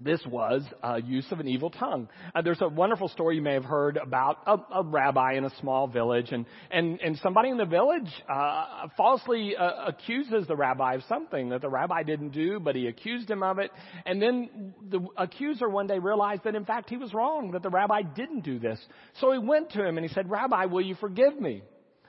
this 0.00 0.20
was 0.26 0.62
uh, 0.82 0.96
use 1.04 1.26
of 1.30 1.40
an 1.40 1.48
evil 1.48 1.70
tongue. 1.70 2.08
Uh, 2.34 2.42
there's 2.42 2.60
a 2.60 2.68
wonderful 2.68 3.08
story 3.08 3.36
you 3.36 3.42
may 3.42 3.54
have 3.54 3.64
heard 3.64 3.96
about 3.96 4.38
a, 4.46 4.80
a 4.80 4.82
rabbi 4.82 5.34
in 5.34 5.44
a 5.44 5.50
small 5.60 5.86
village, 5.86 6.32
and 6.32 6.46
and 6.70 7.00
and 7.00 7.18
somebody 7.18 7.50
in 7.50 7.56
the 7.56 7.66
village 7.66 8.10
uh, 8.28 8.88
falsely 8.96 9.54
uh, 9.56 9.86
accuses 9.86 10.46
the 10.46 10.56
rabbi 10.56 10.94
of 10.94 11.02
something 11.08 11.50
that 11.50 11.60
the 11.60 11.68
rabbi 11.68 12.02
didn't 12.02 12.30
do, 12.30 12.58
but 12.58 12.74
he 12.74 12.86
accused 12.86 13.30
him 13.30 13.42
of 13.42 13.58
it. 13.58 13.70
And 14.06 14.20
then 14.20 14.74
the 14.90 15.06
accuser 15.16 15.68
one 15.68 15.86
day 15.86 15.98
realized 15.98 16.44
that 16.44 16.54
in 16.54 16.64
fact 16.64 16.90
he 16.90 16.96
was 16.96 17.12
wrong, 17.14 17.52
that 17.52 17.62
the 17.62 17.70
rabbi 17.70 18.02
didn't 18.02 18.40
do 18.40 18.58
this. 18.58 18.80
So 19.20 19.32
he 19.32 19.38
went 19.38 19.70
to 19.72 19.84
him 19.84 19.98
and 19.98 20.06
he 20.06 20.12
said, 20.12 20.30
"Rabbi, 20.30 20.66
will 20.66 20.82
you 20.82 20.94
forgive 20.96 21.40
me?" 21.40 21.62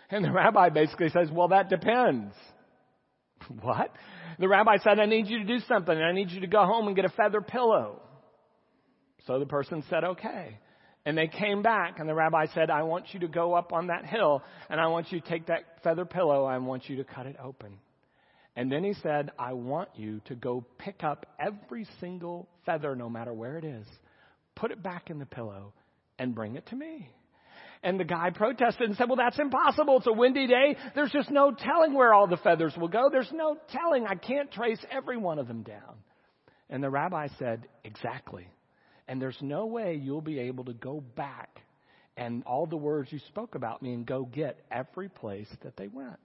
And 0.10 0.24
the 0.24 0.32
rabbi 0.44 0.70
basically 0.70 1.10
says, 1.10 1.30
"Well, 1.32 1.50
that 1.50 1.70
depends." 1.70 2.34
what? 3.62 3.92
The 4.40 4.48
rabbi 4.48 4.78
said, 4.84 5.00
I 5.00 5.06
need 5.06 5.28
you 5.28 5.40
to 5.40 5.46
do 5.46 5.60
something. 5.68 5.96
I 5.96 6.12
need 6.12 6.32
you 6.32 6.42
to 6.42 6.48
go 6.48 6.66
home 6.66 6.88
and 6.88 6.96
get 6.96 7.06
a 7.06 7.10
feather 7.10 7.42
pillow. 7.42 8.02
So 9.28 9.40
the 9.40 9.46
person 9.46 9.84
said, 9.90 10.04
okay. 10.04 10.58
And 11.06 11.18
they 11.18 11.28
came 11.28 11.62
back 11.62 12.00
and 12.00 12.08
the 12.08 12.14
rabbi 12.14 12.46
said, 12.54 12.70
I 12.70 12.84
want 12.84 13.14
you 13.14 13.22
to 13.22 13.28
go 13.28 13.54
up 13.54 13.74
on 13.74 13.88
that 13.88 14.06
hill 14.06 14.42
and 14.70 14.80
I 14.80 14.88
want 14.88 15.12
you 15.12 15.20
to 15.20 15.28
take 15.28 15.48
that 15.48 15.84
feather 15.84 16.06
pillow. 16.06 16.46
I 16.46 16.58
want 16.60 16.90
you 16.90 16.98
to 16.98 17.04
cut 17.04 17.26
it 17.26 17.36
open. 17.44 17.78
And 18.56 18.72
then 18.72 18.84
he 18.84 18.94
said, 19.02 19.32
I 19.38 19.54
want 19.54 19.90
you 19.96 20.22
to 20.26 20.36
go 20.36 20.64
pick 20.78 21.04
up 21.04 21.26
every 21.40 21.88
single 22.00 22.48
feather, 22.66 22.96
no 22.96 23.10
matter 23.10 23.34
where 23.34 23.58
it 23.58 23.66
is, 23.66 23.86
put 24.56 24.72
it 24.72 24.82
back 24.82 25.10
in 25.10 25.20
the 25.20 25.26
pillow 25.26 25.74
and 26.20 26.36
bring 26.36 26.56
it 26.56 26.66
to 26.68 26.76
me. 26.76 27.10
And 27.84 28.00
the 28.00 28.06
guy 28.06 28.30
protested 28.30 28.88
and 28.88 28.98
said, 28.98 29.10
well, 29.10 29.18
that's 29.18 29.40
impossible. 29.40 29.98
It's 29.98 30.08
a 30.08 30.14
windy 30.14 30.48
day. 30.48 30.78
There's 30.96 31.12
just 31.12 31.30
no 31.30 31.52
telling 31.52 31.94
where 31.94 32.14
all 32.14 32.28
the 32.28 32.38
feathers 32.38 32.74
will 32.78 32.88
go. 32.88 33.10
There's 33.12 33.32
no 33.34 33.58
telling. 33.72 34.06
I 34.08 34.16
can't 34.16 34.50
trace 34.52 34.80
every 34.90 35.18
one 35.18 35.38
of 35.38 35.48
them 35.48 35.64
down. 35.64 35.96
And 36.70 36.82
the 36.82 36.90
rabbi 36.90 37.28
said, 37.38 37.68
exactly. 37.84 38.48
And 39.08 39.22
there's 39.22 39.38
no 39.42 39.66
way 39.66 40.00
you'll 40.02 40.22
be 40.22 40.40
able 40.40 40.64
to 40.66 40.74
go 40.74 41.02
back 41.16 41.60
and 42.16 42.44
all 42.46 42.66
the 42.66 42.78
words 42.78 43.12
you 43.12 43.20
spoke 43.28 43.56
about 43.56 43.82
me 43.82 43.94
and 43.94 44.06
go 44.06 44.24
get 44.24 44.60
every 44.72 45.10
place 45.10 45.48
that 45.64 45.76
they 45.76 45.88
went. 45.88 46.20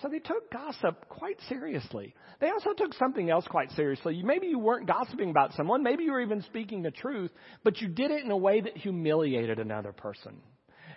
So 0.00 0.08
they 0.08 0.18
took 0.18 0.50
gossip 0.50 1.08
quite 1.08 1.38
seriously. 1.48 2.14
They 2.40 2.50
also 2.50 2.72
took 2.72 2.92
something 2.94 3.30
else 3.30 3.46
quite 3.48 3.70
seriously. 3.72 4.22
Maybe 4.22 4.48
you 4.48 4.58
weren't 4.58 4.86
gossiping 4.86 5.30
about 5.30 5.52
someone, 5.54 5.82
maybe 5.82 6.04
you 6.04 6.12
were 6.12 6.22
even 6.22 6.42
speaking 6.42 6.82
the 6.82 6.90
truth, 6.90 7.30
but 7.62 7.80
you 7.80 7.88
did 7.88 8.10
it 8.10 8.24
in 8.24 8.30
a 8.30 8.36
way 8.36 8.60
that 8.60 8.76
humiliated 8.76 9.58
another 9.58 9.92
person. 9.92 10.40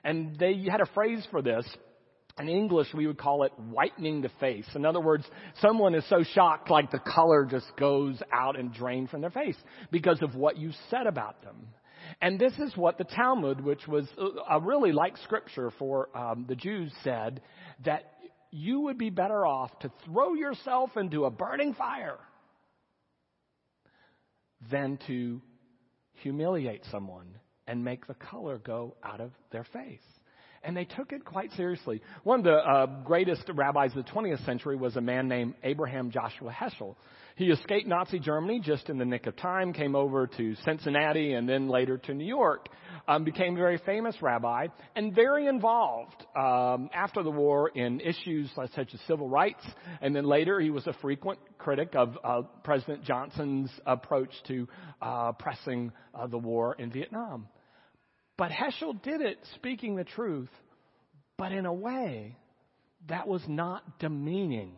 And 0.06 0.38
they 0.38 0.66
had 0.70 0.82
a 0.82 0.86
phrase 0.94 1.28
for 1.32 1.42
this. 1.42 1.68
In 2.38 2.48
English, 2.48 2.88
we 2.94 3.08
would 3.08 3.18
call 3.18 3.44
it 3.44 3.52
whitening 3.58 4.22
the 4.22 4.30
face. 4.40 4.68
In 4.76 4.86
other 4.86 5.00
words, 5.00 5.26
someone 5.62 5.96
is 5.96 6.08
so 6.10 6.22
shocked, 6.22 6.70
like 6.70 6.92
the 6.92 7.00
color 7.00 7.46
just 7.50 7.66
goes 7.78 8.22
out 8.32 8.60
and 8.60 8.72
drained 8.72 9.10
from 9.10 9.22
their 9.22 9.32
face 9.32 9.56
because 9.92 10.22
of 10.22 10.36
what 10.36 10.58
you 10.58 10.72
said 10.92 11.08
about 11.08 11.42
them. 11.44 11.56
And 12.22 12.40
this 12.40 12.54
is 12.60 12.76
what 12.78 13.00
the 13.00 13.04
Talmud, 13.04 13.62
which 13.62 13.88
was 13.88 14.08
a 14.50 14.60
really 14.60 14.92
like 14.92 15.18
scripture 15.24 15.72
for 15.80 16.16
um, 16.16 16.46
the 16.48 16.56
Jews, 16.56 16.94
said 17.04 17.42
that 17.84 18.12
you 18.52 18.82
would 18.82 19.00
be 19.00 19.10
better 19.10 19.46
off 19.46 19.80
to 19.80 19.92
throw 20.06 20.36
yourself 20.36 20.92
into 20.98 21.26
a 21.26 21.32
burning 21.32 21.74
fire 21.74 22.20
than 24.70 25.00
to 25.08 25.42
humiliate 26.22 26.84
someone 26.92 27.40
and 27.68 27.84
make 27.84 28.08
the 28.08 28.14
color 28.14 28.58
go 28.58 28.96
out 29.04 29.22
of 29.22 29.32
their 29.52 29.64
face. 29.64 30.02
And 30.64 30.76
they 30.76 30.86
took 30.86 31.12
it 31.12 31.24
quite 31.24 31.52
seriously. 31.52 32.02
One 32.24 32.40
of 32.40 32.46
the 32.46 32.56
uh, 32.56 32.86
greatest 33.04 33.44
rabbis 33.54 33.96
of 33.96 34.04
the 34.04 34.12
20th 34.12 34.44
century 34.46 34.76
was 34.76 34.96
a 34.96 35.02
man 35.02 35.28
named 35.28 35.54
Abraham 35.64 36.10
Joshua 36.10 36.52
Heschel. 36.52 36.96
He 37.36 37.46
escaped 37.52 37.88
Nazi 37.88 38.18
Germany 38.18 38.62
just 38.64 38.90
in 38.90 38.98
the 38.98 39.06
nick 39.06 39.28
of 39.28 39.36
time, 39.36 39.74
came 39.74 39.96
over 39.96 40.26
to 40.26 40.56
Cincinnati 40.66 41.34
and 41.34 41.48
then 41.48 41.68
later 41.68 41.98
to 42.00 42.14
New 42.14 42.26
York, 42.26 42.68
um, 43.08 43.24
became 43.24 43.56
a 43.56 43.58
very 43.58 43.78
famous 43.86 44.16
rabbi 44.22 44.68
and 44.96 45.14
very 45.14 45.48
involved 45.48 46.26
um, 46.36 46.90
after 46.94 47.24
the 47.24 47.32
war 47.32 47.70
in 47.70 48.00
issues 48.00 48.50
such 48.56 48.94
as 48.94 49.00
civil 49.08 49.30
rights. 49.30 49.64
And 50.02 50.16
then 50.16 50.26
later 50.26 50.60
he 50.60 50.70
was 50.70 50.86
a 50.88 50.94
frequent 51.02 51.40
critic 51.58 51.96
of 51.96 52.18
uh, 52.24 52.42
President 52.64 53.04
Johnson's 53.04 53.70
approach 53.86 54.32
to 54.48 54.68
uh, 55.02 55.32
pressing 55.34 55.92
uh, 56.14 56.28
the 56.28 56.38
war 56.38 56.76
in 56.78 56.92
Vietnam. 56.92 57.48
But 58.38 58.52
Heschel 58.52 59.02
did 59.02 59.22
it 59.22 59.38
speaking 59.56 59.96
the 59.96 60.04
truth, 60.04 60.50
but 61.38 61.52
in 61.52 61.66
a 61.66 61.74
way 61.74 62.38
that 63.08 63.28
was 63.28 63.42
not 63.48 64.00
demeaning 64.00 64.74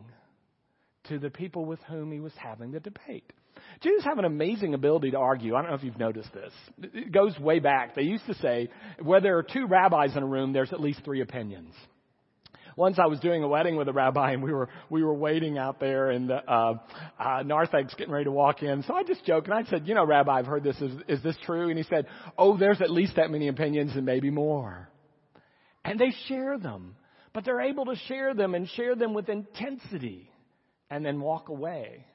to 1.04 1.18
the 1.18 1.30
people 1.30 1.64
with 1.64 1.80
whom 1.88 2.12
he 2.12 2.20
was 2.20 2.32
having 2.36 2.70
the 2.70 2.80
debate. 2.80 3.32
Jews 3.80 4.02
have 4.04 4.18
an 4.18 4.24
amazing 4.24 4.74
ability 4.74 5.12
to 5.12 5.18
argue. 5.18 5.54
I 5.54 5.62
don't 5.62 5.70
know 5.70 5.76
if 5.76 5.84
you've 5.84 5.98
noticed 5.98 6.32
this. 6.32 6.52
It 6.82 7.12
goes 7.12 7.38
way 7.38 7.60
back. 7.60 7.94
They 7.94 8.02
used 8.02 8.26
to 8.26 8.34
say, 8.34 8.70
where 9.00 9.20
there 9.20 9.38
are 9.38 9.42
two 9.42 9.66
rabbis 9.66 10.16
in 10.16 10.22
a 10.22 10.26
room, 10.26 10.52
there's 10.52 10.72
at 10.72 10.80
least 10.80 11.00
three 11.04 11.20
opinions. 11.20 11.74
Once 12.76 12.98
I 12.98 13.06
was 13.06 13.18
doing 13.20 13.42
a 13.42 13.48
wedding 13.48 13.76
with 13.76 13.88
a 13.88 13.92
rabbi 13.92 14.32
and 14.32 14.42
we 14.42 14.52
were, 14.52 14.68
we 14.88 15.02
were 15.02 15.14
waiting 15.14 15.58
out 15.58 15.80
there 15.80 16.10
and, 16.10 16.30
uh, 16.30 16.74
uh, 17.18 17.42
narthex 17.44 17.94
getting 17.94 18.12
ready 18.12 18.24
to 18.24 18.32
walk 18.32 18.62
in. 18.62 18.82
So 18.84 18.94
I 18.94 19.02
just 19.02 19.24
joked 19.24 19.48
and 19.48 19.54
I 19.54 19.68
said, 19.68 19.86
you 19.86 19.94
know, 19.94 20.06
Rabbi, 20.06 20.30
I've 20.30 20.46
heard 20.46 20.62
this. 20.62 20.80
Is, 20.80 20.92
is 21.08 21.22
this 21.22 21.36
true? 21.44 21.68
And 21.70 21.76
he 21.76 21.84
said, 21.84 22.06
oh, 22.36 22.56
there's 22.56 22.80
at 22.80 22.90
least 22.90 23.16
that 23.16 23.30
many 23.30 23.48
opinions 23.48 23.96
and 23.96 24.06
maybe 24.06 24.30
more. 24.30 24.88
And 25.84 25.98
they 25.98 26.12
share 26.26 26.56
them, 26.58 26.94
but 27.32 27.44
they're 27.44 27.60
able 27.60 27.86
to 27.86 27.96
share 28.06 28.34
them 28.34 28.54
and 28.54 28.68
share 28.70 28.94
them 28.94 29.12
with 29.12 29.28
intensity 29.28 30.30
and 30.88 31.04
then 31.04 31.20
walk 31.20 31.48
away 31.48 32.06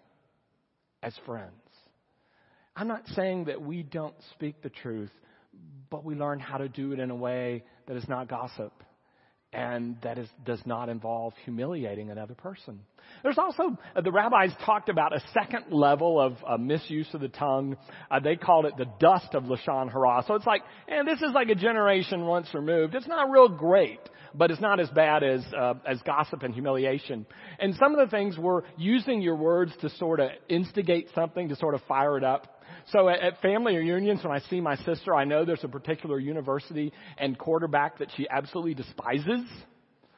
as 1.03 1.13
friends. 1.25 1.51
I'm 2.75 2.87
not 2.87 3.03
saying 3.09 3.45
that 3.45 3.61
we 3.61 3.83
don't 3.83 4.15
speak 4.31 4.61
the 4.63 4.69
truth, 4.69 5.11
but 5.89 6.03
we 6.03 6.15
learn 6.15 6.39
how 6.39 6.57
to 6.57 6.67
do 6.67 6.91
it 6.91 6.99
in 6.99 7.11
a 7.11 7.15
way 7.15 7.63
that 7.87 7.95
is 7.95 8.07
not 8.07 8.27
gossip 8.27 8.73
and 9.53 9.97
that 10.01 10.17
is, 10.17 10.27
does 10.45 10.61
not 10.65 10.89
involve 10.89 11.33
humiliating 11.45 12.09
another 12.09 12.33
person. 12.33 12.79
There's 13.21 13.37
also, 13.37 13.77
uh, 13.95 14.01
the 14.01 14.11
rabbis 14.11 14.51
talked 14.65 14.89
about 14.89 15.15
a 15.15 15.21
second 15.33 15.71
level 15.71 16.19
of 16.19 16.33
uh, 16.47 16.57
misuse 16.57 17.07
of 17.13 17.21
the 17.21 17.27
tongue. 17.27 17.77
Uh, 18.09 18.19
they 18.19 18.35
called 18.35 18.65
it 18.65 18.75
the 18.77 18.87
dust 18.99 19.33
of 19.33 19.43
Lashon 19.43 19.91
Hara. 19.91 20.23
So 20.27 20.35
it's 20.35 20.45
like, 20.45 20.63
and 20.87 21.07
this 21.07 21.21
is 21.21 21.31
like 21.33 21.49
a 21.49 21.55
generation 21.55 22.25
once 22.25 22.47
removed. 22.53 22.95
It's 22.95 23.07
not 23.07 23.29
real 23.29 23.49
great, 23.49 23.99
but 24.33 24.49
it's 24.49 24.61
not 24.61 24.79
as 24.79 24.89
bad 24.89 25.23
as, 25.23 25.43
uh, 25.57 25.75
as 25.87 26.01
gossip 26.01 26.43
and 26.43 26.53
humiliation. 26.53 27.25
And 27.59 27.75
some 27.75 27.93
of 27.93 27.99
the 27.99 28.15
things 28.15 28.37
were 28.37 28.63
using 28.77 29.21
your 29.21 29.35
words 29.35 29.71
to 29.81 29.89
sort 29.91 30.19
of 30.19 30.31
instigate 30.49 31.09
something, 31.13 31.49
to 31.49 31.55
sort 31.55 31.75
of 31.75 31.81
fire 31.87 32.17
it 32.17 32.23
up. 32.23 32.61
So 32.91 33.09
at, 33.09 33.19
at 33.19 33.41
family 33.41 33.75
reunions, 33.75 34.23
when 34.23 34.33
I 34.33 34.39
see 34.49 34.61
my 34.61 34.75
sister, 34.77 35.15
I 35.15 35.23
know 35.23 35.45
there's 35.45 35.63
a 35.63 35.69
particular 35.69 36.19
university 36.19 36.91
and 37.17 37.37
quarterback 37.37 37.99
that 37.99 38.09
she 38.15 38.27
absolutely 38.29 38.73
despises. 38.73 39.45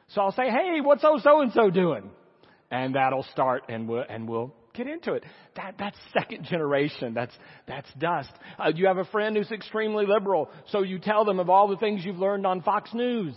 So 0.08 0.20
I'll 0.20 0.32
say, 0.32 0.48
hey, 0.48 0.80
what's 0.82 1.02
so 1.02 1.18
so 1.22 1.40
and 1.40 1.52
so 1.52 1.70
doing? 1.70 2.10
And 2.70 2.94
that'll 2.94 3.26
start 3.32 3.64
and 3.68 3.88
we'll, 3.88 4.04
and 4.08 4.28
we'll 4.28 4.52
get 4.74 4.86
into 4.86 5.14
it. 5.14 5.24
That, 5.56 5.74
that's 5.78 5.96
second 6.12 6.44
generation. 6.44 7.14
That's, 7.14 7.34
that's 7.66 7.88
dust. 7.98 8.32
Uh, 8.58 8.72
you 8.74 8.86
have 8.86 8.98
a 8.98 9.04
friend 9.04 9.36
who's 9.36 9.50
extremely 9.50 10.06
liberal, 10.06 10.50
so 10.70 10.82
you 10.82 10.98
tell 10.98 11.24
them 11.24 11.40
of 11.40 11.48
all 11.48 11.68
the 11.68 11.76
things 11.76 12.04
you've 12.04 12.18
learned 12.18 12.46
on 12.46 12.62
Fox 12.62 12.92
News. 12.92 13.34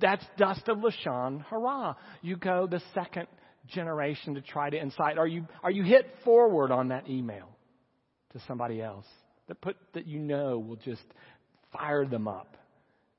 That's 0.00 0.24
dust 0.36 0.68
of 0.68 0.78
Lashon 0.78 1.44
Hara. 1.44 1.96
You 2.22 2.36
go 2.36 2.66
the 2.66 2.82
second 2.94 3.28
generation 3.68 4.34
to 4.34 4.40
try 4.40 4.70
to 4.70 4.76
incite? 4.76 5.18
Are 5.18 5.26
you, 5.26 5.46
are 5.62 5.70
you 5.70 5.82
hit 5.82 6.06
forward 6.24 6.70
on 6.70 6.88
that 6.88 7.08
email 7.08 7.48
to 8.32 8.40
somebody 8.46 8.82
else 8.82 9.06
that 9.48 9.60
put, 9.60 9.76
that 9.94 10.06
you 10.06 10.18
know 10.18 10.58
will 10.58 10.76
just 10.76 11.04
fire 11.72 12.04
them 12.04 12.28
up 12.28 12.56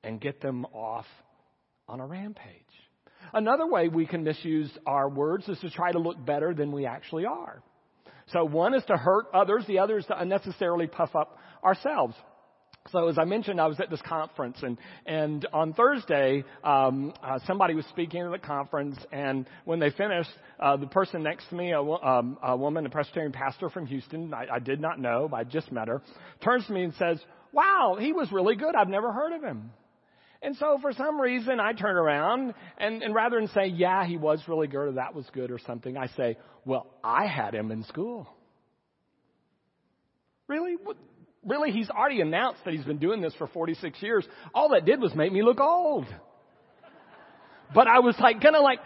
and 0.02 0.20
get 0.20 0.40
them 0.40 0.64
off 0.66 1.06
on 1.88 2.00
a 2.00 2.06
rampage? 2.06 2.46
Another 3.32 3.66
way 3.66 3.88
we 3.88 4.06
can 4.06 4.24
misuse 4.24 4.70
our 4.86 5.08
words 5.08 5.48
is 5.48 5.58
to 5.60 5.70
try 5.70 5.92
to 5.92 5.98
look 5.98 6.24
better 6.24 6.54
than 6.54 6.72
we 6.72 6.86
actually 6.86 7.26
are. 7.26 7.62
So 8.32 8.44
one 8.44 8.74
is 8.74 8.84
to 8.86 8.96
hurt 8.96 9.26
others, 9.34 9.64
the 9.66 9.80
other 9.80 9.98
is 9.98 10.06
to 10.06 10.18
unnecessarily 10.18 10.86
puff 10.86 11.14
up 11.14 11.38
ourselves. 11.64 12.14
So 12.88 13.08
as 13.08 13.18
I 13.18 13.24
mentioned, 13.24 13.60
I 13.60 13.66
was 13.66 13.78
at 13.78 13.90
this 13.90 14.00
conference, 14.00 14.56
and 14.62 14.78
and 15.04 15.46
on 15.52 15.74
Thursday, 15.74 16.44
um, 16.64 17.12
uh, 17.22 17.38
somebody 17.46 17.74
was 17.74 17.84
speaking 17.86 18.22
at 18.22 18.30
the 18.30 18.38
conference, 18.38 18.96
and 19.12 19.46
when 19.66 19.78
they 19.78 19.90
finished, 19.90 20.30
uh, 20.58 20.78
the 20.78 20.86
person 20.86 21.22
next 21.22 21.48
to 21.50 21.54
me, 21.54 21.72
a, 21.72 21.80
um, 21.80 22.38
a 22.42 22.56
woman, 22.56 22.86
a 22.86 22.90
Presbyterian 22.90 23.32
pastor 23.32 23.68
from 23.68 23.86
Houston, 23.86 24.32
I, 24.32 24.46
I 24.54 24.58
did 24.60 24.80
not 24.80 24.98
know, 24.98 25.28
I 25.32 25.44
just 25.44 25.70
met 25.70 25.88
her, 25.88 26.00
turns 26.42 26.66
to 26.66 26.72
me 26.72 26.84
and 26.84 26.94
says, 26.94 27.20
wow, 27.52 27.98
he 28.00 28.12
was 28.12 28.32
really 28.32 28.56
good. 28.56 28.74
I've 28.74 28.88
never 28.88 29.12
heard 29.12 29.34
of 29.34 29.42
him. 29.44 29.70
And 30.42 30.56
so 30.56 30.78
for 30.80 30.92
some 30.92 31.20
reason 31.20 31.60
I 31.60 31.74
turn 31.74 31.96
around 31.96 32.54
and, 32.78 33.02
and 33.02 33.14
rather 33.14 33.38
than 33.38 33.48
say, 33.48 33.66
yeah, 33.66 34.06
he 34.06 34.16
was 34.16 34.42
really 34.48 34.68
good 34.68 34.88
or 34.88 34.92
that 34.92 35.14
was 35.14 35.26
good 35.34 35.50
or 35.50 35.58
something, 35.58 35.98
I 35.98 36.06
say, 36.16 36.38
well, 36.64 36.86
I 37.04 37.26
had 37.26 37.54
him 37.54 37.70
in 37.70 37.84
school. 37.84 38.26
Really? 40.48 40.76
Really? 41.44 41.70
He's 41.70 41.88
already 41.88 42.20
announced 42.20 42.60
that 42.64 42.74
he's 42.74 42.84
been 42.84 42.98
doing 42.98 43.22
this 43.22 43.34
for 43.38 43.46
46 43.46 44.02
years. 44.02 44.26
All 44.54 44.70
that 44.70 44.84
did 44.84 45.00
was 45.00 45.14
make 45.14 45.32
me 45.32 45.42
look 45.42 45.60
old. 45.60 46.06
But 47.74 47.86
I 47.86 48.00
was 48.00 48.16
like, 48.20 48.42
gonna 48.42 48.60
like 48.60 48.80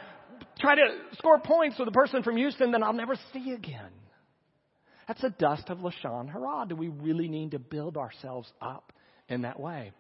try 0.61 0.75
to 0.77 0.89
score 1.15 1.41
points 1.41 1.79
with 1.79 1.89
a 1.89 1.93
person 1.93 2.23
from 2.23 2.37
Houston 2.37 2.73
that 2.73 2.83
I'll 2.83 2.93
never 2.93 3.17
see 3.33 3.53
again. 3.53 3.91
That's 5.09 5.21
the 5.21 5.31
dust 5.31 5.69
of 5.69 5.79
Lashon 5.79 6.31
Hara. 6.31 6.67
Do 6.69 6.77
we 6.77 6.89
really 6.89 7.29
need 7.29 7.53
to 7.53 7.59
build 7.59 7.97
ourselves 7.97 8.51
up 8.61 8.93
in 9.29 9.43
that 9.43 9.59
way? 9.59 9.93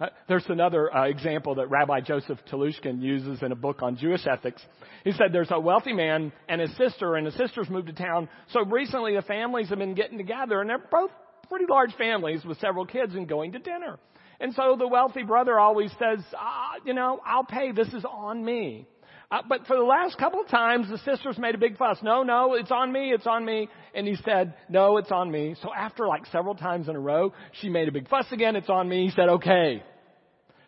Uh, 0.00 0.06
there's 0.28 0.44
another 0.48 0.94
uh, 0.94 1.04
example 1.04 1.56
that 1.56 1.70
Rabbi 1.70 2.00
Joseph 2.00 2.38
Telushkin 2.50 3.02
uses 3.02 3.42
in 3.42 3.50
a 3.50 3.56
book 3.56 3.82
on 3.82 3.96
Jewish 3.96 4.26
ethics. 4.26 4.62
He 5.02 5.12
said 5.12 5.32
there's 5.32 5.50
a 5.50 5.58
wealthy 5.58 5.92
man 5.92 6.32
and 6.48 6.60
his 6.60 6.74
sister, 6.76 7.16
and 7.16 7.26
his 7.26 7.34
sister's 7.36 7.68
moved 7.68 7.88
to 7.88 7.92
town. 7.92 8.28
So 8.52 8.64
recently 8.64 9.14
the 9.16 9.22
families 9.22 9.68
have 9.70 9.78
been 9.78 9.94
getting 9.94 10.18
together, 10.18 10.60
and 10.60 10.70
they're 10.70 10.78
both 10.78 11.10
pretty 11.48 11.66
large 11.68 11.94
families 11.96 12.44
with 12.44 12.58
several 12.58 12.86
kids 12.86 13.14
and 13.14 13.28
going 13.28 13.52
to 13.52 13.58
dinner. 13.58 13.98
And 14.40 14.54
so 14.54 14.76
the 14.78 14.86
wealthy 14.86 15.24
brother 15.24 15.58
always 15.58 15.90
says, 15.92 16.24
ah, 16.36 16.74
you 16.84 16.94
know, 16.94 17.20
I'll 17.26 17.44
pay. 17.44 17.72
This 17.72 17.88
is 17.88 18.04
on 18.04 18.44
me. 18.44 18.86
Uh, 19.30 19.42
but 19.46 19.66
for 19.66 19.76
the 19.76 19.82
last 19.82 20.16
couple 20.16 20.40
of 20.40 20.48
times, 20.48 20.88
the 20.88 20.98
sisters 20.98 21.36
made 21.38 21.54
a 21.54 21.58
big 21.58 21.76
fuss. 21.76 21.98
No, 22.02 22.22
no, 22.22 22.54
it's 22.54 22.70
on 22.70 22.90
me, 22.90 23.12
it's 23.12 23.26
on 23.26 23.44
me. 23.44 23.68
And 23.94 24.06
he 24.06 24.16
said, 24.24 24.54
no, 24.70 24.96
it's 24.96 25.10
on 25.10 25.30
me. 25.30 25.54
So 25.60 25.68
after 25.74 26.06
like 26.06 26.24
several 26.26 26.54
times 26.54 26.88
in 26.88 26.96
a 26.96 27.00
row, 27.00 27.34
she 27.60 27.68
made 27.68 27.88
a 27.88 27.92
big 27.92 28.08
fuss 28.08 28.24
again, 28.32 28.56
it's 28.56 28.70
on 28.70 28.88
me. 28.88 29.04
He 29.04 29.10
said, 29.10 29.28
okay. 29.28 29.82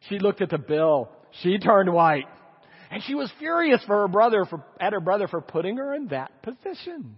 She 0.08 0.18
looked 0.18 0.42
at 0.42 0.50
the 0.50 0.58
bill. 0.58 1.08
She 1.42 1.58
turned 1.58 1.90
white. 1.90 2.26
And 2.90 3.02
she 3.04 3.14
was 3.14 3.32
furious 3.38 3.82
for 3.86 4.00
her 4.00 4.08
brother, 4.08 4.44
for, 4.44 4.64
at 4.80 4.92
her 4.92 5.00
brother 5.00 5.28
for 5.28 5.40
putting 5.40 5.76
her 5.76 5.94
in 5.94 6.08
that 6.08 6.42
position. 6.42 7.16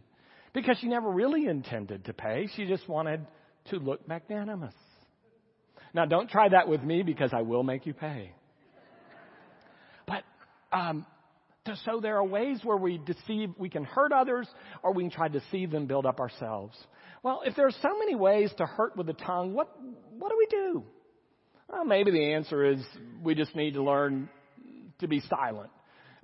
Because 0.52 0.76
she 0.80 0.86
never 0.86 1.10
really 1.10 1.46
intended 1.46 2.04
to 2.04 2.12
pay. 2.12 2.48
She 2.54 2.66
just 2.66 2.86
wanted 2.88 3.26
to 3.70 3.76
look 3.76 4.06
magnanimous. 4.08 4.74
Now 5.94 6.04
don't 6.04 6.30
try 6.30 6.48
that 6.48 6.68
with 6.68 6.82
me 6.82 7.02
because 7.02 7.30
I 7.32 7.42
will 7.42 7.62
make 7.62 7.86
you 7.86 7.94
pay. 7.94 8.32
But, 10.06 10.24
um, 10.72 11.06
so 11.84 12.00
there 12.00 12.16
are 12.16 12.24
ways 12.24 12.60
where 12.64 12.76
we 12.76 12.98
deceive, 12.98 13.50
we 13.58 13.68
can 13.68 13.84
hurt 13.84 14.12
others 14.12 14.48
or 14.82 14.92
we 14.92 15.04
can 15.04 15.10
try 15.12 15.28
to 15.28 15.38
deceive 15.38 15.70
them, 15.70 15.86
build 15.86 16.06
up 16.06 16.18
ourselves. 16.18 16.76
Well, 17.22 17.42
if 17.44 17.54
there 17.54 17.66
are 17.66 17.74
so 17.82 17.98
many 17.98 18.16
ways 18.16 18.50
to 18.58 18.66
hurt 18.66 18.96
with 18.96 19.06
the 19.06 19.12
tongue, 19.12 19.54
what, 19.54 19.68
what 20.18 20.30
do 20.30 20.36
we 20.38 20.46
do? 20.46 20.84
Well, 21.68 21.84
maybe 21.84 22.10
the 22.10 22.32
answer 22.34 22.64
is 22.64 22.80
we 23.22 23.34
just 23.34 23.54
need 23.54 23.74
to 23.74 23.82
learn 23.82 24.28
to 24.98 25.08
be 25.08 25.20
silent. 25.20 25.70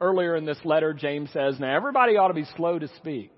Earlier 0.00 0.36
in 0.36 0.44
this 0.44 0.58
letter, 0.64 0.92
James 0.92 1.30
says, 1.32 1.58
now 1.58 1.74
everybody 1.74 2.16
ought 2.16 2.28
to 2.28 2.34
be 2.34 2.46
slow 2.56 2.78
to 2.78 2.88
speak. 2.96 3.37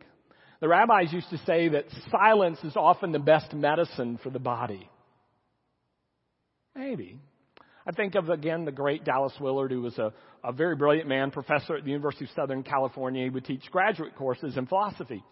The 0.61 0.69
rabbis 0.69 1.12
used 1.12 1.31
to 1.31 1.38
say 1.38 1.69
that 1.69 1.87
silence 2.11 2.59
is 2.62 2.76
often 2.76 3.12
the 3.12 3.19
best 3.19 3.55
medicine 3.55 4.19
for 4.23 4.31
the 4.31 4.38
body. 4.38 4.88
Maybe. 6.76 7.19
I 7.87 7.93
think 7.93 8.14
of 8.14 8.29
again 8.29 8.67
the 8.67 8.73
great 8.73 9.05
Dallas 9.05 9.33
Willard, 9.40 9.73
who 9.73 9.81
was 9.81 9.99
a, 9.99 10.12
a 10.45 10.52
very 10.52 10.76
brilliant 10.76 11.09
man, 11.09 11.31
professor 11.31 11.76
at 11.76 11.85
the 11.85 11.90
University 11.90 12.26
of 12.26 12.31
Southern 12.37 12.62
California. 12.62 13.25
He 13.25 13.31
would 13.31 13.47
teach 13.47 13.62
graduate 13.71 14.14
courses 14.17 14.57
in 14.57 14.67
philosophy. 14.67 15.25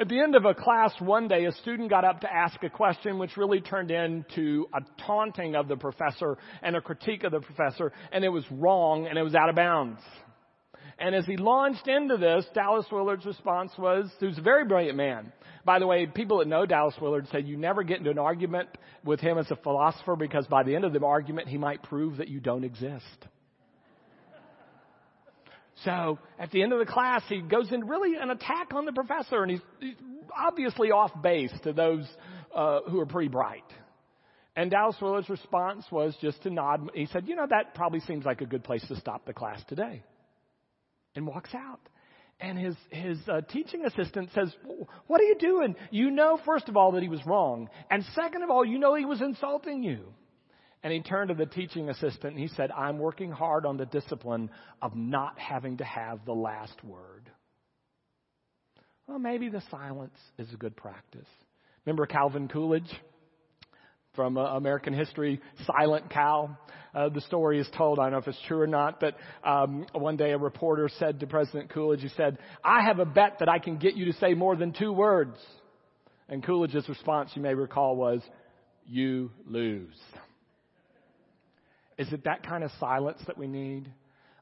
At 0.00 0.08
the 0.08 0.20
end 0.20 0.36
of 0.36 0.44
a 0.44 0.54
class 0.54 0.92
one 1.00 1.26
day, 1.26 1.46
a 1.46 1.52
student 1.52 1.90
got 1.90 2.04
up 2.04 2.20
to 2.20 2.32
ask 2.32 2.62
a 2.62 2.70
question 2.70 3.18
which 3.18 3.36
really 3.36 3.60
turned 3.60 3.90
into 3.90 4.68
a 4.72 4.78
taunting 5.02 5.56
of 5.56 5.66
the 5.66 5.76
professor 5.76 6.38
and 6.62 6.76
a 6.76 6.80
critique 6.80 7.24
of 7.24 7.32
the 7.32 7.40
professor, 7.40 7.92
and 8.12 8.24
it 8.24 8.28
was 8.28 8.44
wrong 8.52 9.08
and 9.08 9.18
it 9.18 9.22
was 9.22 9.34
out 9.34 9.48
of 9.48 9.56
bounds. 9.56 10.00
And 10.98 11.14
as 11.14 11.24
he 11.26 11.36
launched 11.36 11.86
into 11.86 12.16
this, 12.16 12.44
Dallas 12.54 12.86
Willard's 12.90 13.24
response 13.24 13.70
was, 13.78 14.10
who's 14.18 14.36
a 14.36 14.42
very 14.42 14.64
brilliant 14.64 14.96
man. 14.96 15.32
By 15.64 15.78
the 15.78 15.86
way, 15.86 16.06
people 16.06 16.38
that 16.38 16.48
know 16.48 16.66
Dallas 16.66 16.94
Willard 17.00 17.28
say 17.30 17.40
you 17.40 17.56
never 17.56 17.84
get 17.84 17.98
into 17.98 18.10
an 18.10 18.18
argument 18.18 18.68
with 19.04 19.20
him 19.20 19.38
as 19.38 19.48
a 19.50 19.56
philosopher 19.56 20.16
because 20.16 20.46
by 20.48 20.64
the 20.64 20.74
end 20.74 20.84
of 20.84 20.92
the 20.92 21.04
argument, 21.04 21.48
he 21.48 21.58
might 21.58 21.82
prove 21.84 22.16
that 22.16 22.28
you 22.28 22.40
don't 22.40 22.64
exist. 22.64 23.04
So 25.84 26.18
at 26.38 26.50
the 26.50 26.62
end 26.62 26.72
of 26.72 26.80
the 26.80 26.92
class, 26.92 27.22
he 27.28 27.40
goes 27.40 27.70
in 27.70 27.86
really 27.86 28.16
an 28.20 28.30
attack 28.30 28.74
on 28.74 28.84
the 28.84 28.92
professor, 28.92 29.42
and 29.42 29.52
he's, 29.52 29.60
he's 29.78 29.94
obviously 30.36 30.90
off 30.90 31.12
base 31.22 31.52
to 31.62 31.72
those 31.72 32.08
uh, 32.52 32.80
who 32.90 32.98
are 32.98 33.06
pretty 33.06 33.28
bright. 33.28 33.62
And 34.56 34.72
Dallas 34.72 34.96
Willard's 35.00 35.28
response 35.28 35.84
was 35.92 36.16
just 36.20 36.42
to 36.42 36.50
nod. 36.50 36.90
He 36.92 37.06
said, 37.06 37.28
"You 37.28 37.36
know, 37.36 37.46
that 37.48 37.76
probably 37.76 38.00
seems 38.00 38.24
like 38.24 38.40
a 38.40 38.46
good 38.46 38.64
place 38.64 38.84
to 38.88 38.96
stop 38.96 39.24
the 39.24 39.32
class 39.32 39.62
today." 39.68 40.02
And 41.14 41.26
walks 41.26 41.54
out. 41.54 41.80
And 42.40 42.56
his, 42.56 42.76
his 42.90 43.18
uh, 43.28 43.40
teaching 43.40 43.84
assistant 43.84 44.30
says, 44.34 44.54
What 45.06 45.20
are 45.20 45.24
you 45.24 45.36
doing? 45.38 45.74
You 45.90 46.10
know, 46.10 46.38
first 46.46 46.68
of 46.68 46.76
all, 46.76 46.92
that 46.92 47.02
he 47.02 47.08
was 47.08 47.24
wrong. 47.26 47.68
And 47.90 48.04
second 48.14 48.42
of 48.42 48.50
all, 48.50 48.64
you 48.64 48.78
know 48.78 48.94
he 48.94 49.04
was 49.04 49.20
insulting 49.20 49.82
you. 49.82 50.14
And 50.82 50.92
he 50.92 51.00
turned 51.00 51.28
to 51.30 51.34
the 51.34 51.46
teaching 51.46 51.88
assistant 51.88 52.34
and 52.34 52.38
he 52.38 52.48
said, 52.48 52.70
I'm 52.70 52.98
working 52.98 53.32
hard 53.32 53.66
on 53.66 53.76
the 53.76 53.86
discipline 53.86 54.50
of 54.80 54.94
not 54.94 55.36
having 55.36 55.78
to 55.78 55.84
have 55.84 56.24
the 56.24 56.32
last 56.32 56.84
word. 56.84 57.28
Well, 59.08 59.18
maybe 59.18 59.48
the 59.48 59.62
silence 59.70 60.16
is 60.38 60.52
a 60.52 60.56
good 60.56 60.76
practice. 60.76 61.26
Remember 61.84 62.06
Calvin 62.06 62.46
Coolidge? 62.46 62.92
From 64.18 64.36
uh, 64.36 64.56
American 64.56 64.92
history, 64.92 65.40
Silent 65.64 66.10
Cal. 66.10 66.58
Uh, 66.92 67.08
the 67.08 67.20
story 67.20 67.60
is 67.60 67.68
told. 67.76 68.00
I 68.00 68.02
don't 68.02 68.12
know 68.14 68.18
if 68.18 68.26
it's 68.26 68.42
true 68.48 68.60
or 68.60 68.66
not, 68.66 68.98
but 68.98 69.14
um, 69.44 69.86
one 69.92 70.16
day 70.16 70.32
a 70.32 70.38
reporter 70.38 70.90
said 70.98 71.20
to 71.20 71.28
President 71.28 71.70
Coolidge, 71.70 72.00
he 72.00 72.08
said, 72.16 72.36
I 72.64 72.82
have 72.82 72.98
a 72.98 73.04
bet 73.04 73.36
that 73.38 73.48
I 73.48 73.60
can 73.60 73.76
get 73.76 73.94
you 73.94 74.06
to 74.06 74.12
say 74.14 74.34
more 74.34 74.56
than 74.56 74.72
two 74.72 74.92
words. 74.92 75.36
And 76.28 76.44
Coolidge's 76.44 76.88
response, 76.88 77.30
you 77.36 77.42
may 77.42 77.54
recall, 77.54 77.94
was, 77.94 78.20
You 78.88 79.30
lose. 79.46 79.94
Is 81.96 82.12
it 82.12 82.24
that 82.24 82.44
kind 82.44 82.64
of 82.64 82.72
silence 82.80 83.20
that 83.28 83.38
we 83.38 83.46
need? 83.46 83.88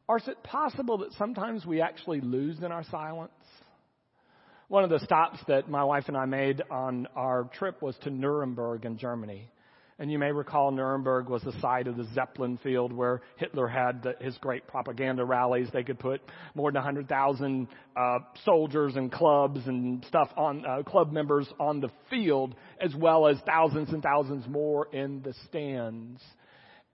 Or 0.08 0.16
is 0.16 0.26
it 0.26 0.42
possible 0.42 0.96
that 0.98 1.12
sometimes 1.18 1.66
we 1.66 1.82
actually 1.82 2.22
lose 2.22 2.60
in 2.60 2.72
our 2.72 2.84
silence? 2.84 3.32
One 4.68 4.84
of 4.84 4.90
the 4.90 5.00
stops 5.00 5.38
that 5.48 5.68
my 5.68 5.84
wife 5.84 6.04
and 6.08 6.16
I 6.16 6.24
made 6.24 6.62
on 6.70 7.08
our 7.14 7.50
trip 7.52 7.82
was 7.82 7.94
to 8.04 8.10
Nuremberg 8.10 8.86
in 8.86 8.96
Germany. 8.96 9.50
And 9.98 10.12
you 10.12 10.18
may 10.18 10.30
recall 10.30 10.70
Nuremberg 10.70 11.30
was 11.30 11.42
the 11.42 11.58
site 11.60 11.86
of 11.86 11.96
the 11.96 12.04
Zeppelin 12.12 12.58
field 12.58 12.92
where 12.92 13.22
Hitler 13.36 13.66
had 13.66 14.02
the, 14.02 14.14
his 14.20 14.36
great 14.38 14.66
propaganda 14.66 15.24
rallies. 15.24 15.68
They 15.72 15.84
could 15.84 15.98
put 15.98 16.20
more 16.54 16.70
than 16.70 16.82
100,000 16.82 17.66
uh, 17.96 18.18
soldiers 18.44 18.96
and 18.96 19.10
clubs 19.10 19.60
and 19.66 20.04
stuff 20.04 20.28
on, 20.36 20.66
uh, 20.66 20.82
club 20.82 21.12
members 21.12 21.48
on 21.58 21.80
the 21.80 21.88
field, 22.10 22.54
as 22.78 22.94
well 22.94 23.26
as 23.26 23.38
thousands 23.46 23.88
and 23.90 24.02
thousands 24.02 24.46
more 24.46 24.86
in 24.92 25.22
the 25.22 25.32
stands. 25.48 26.20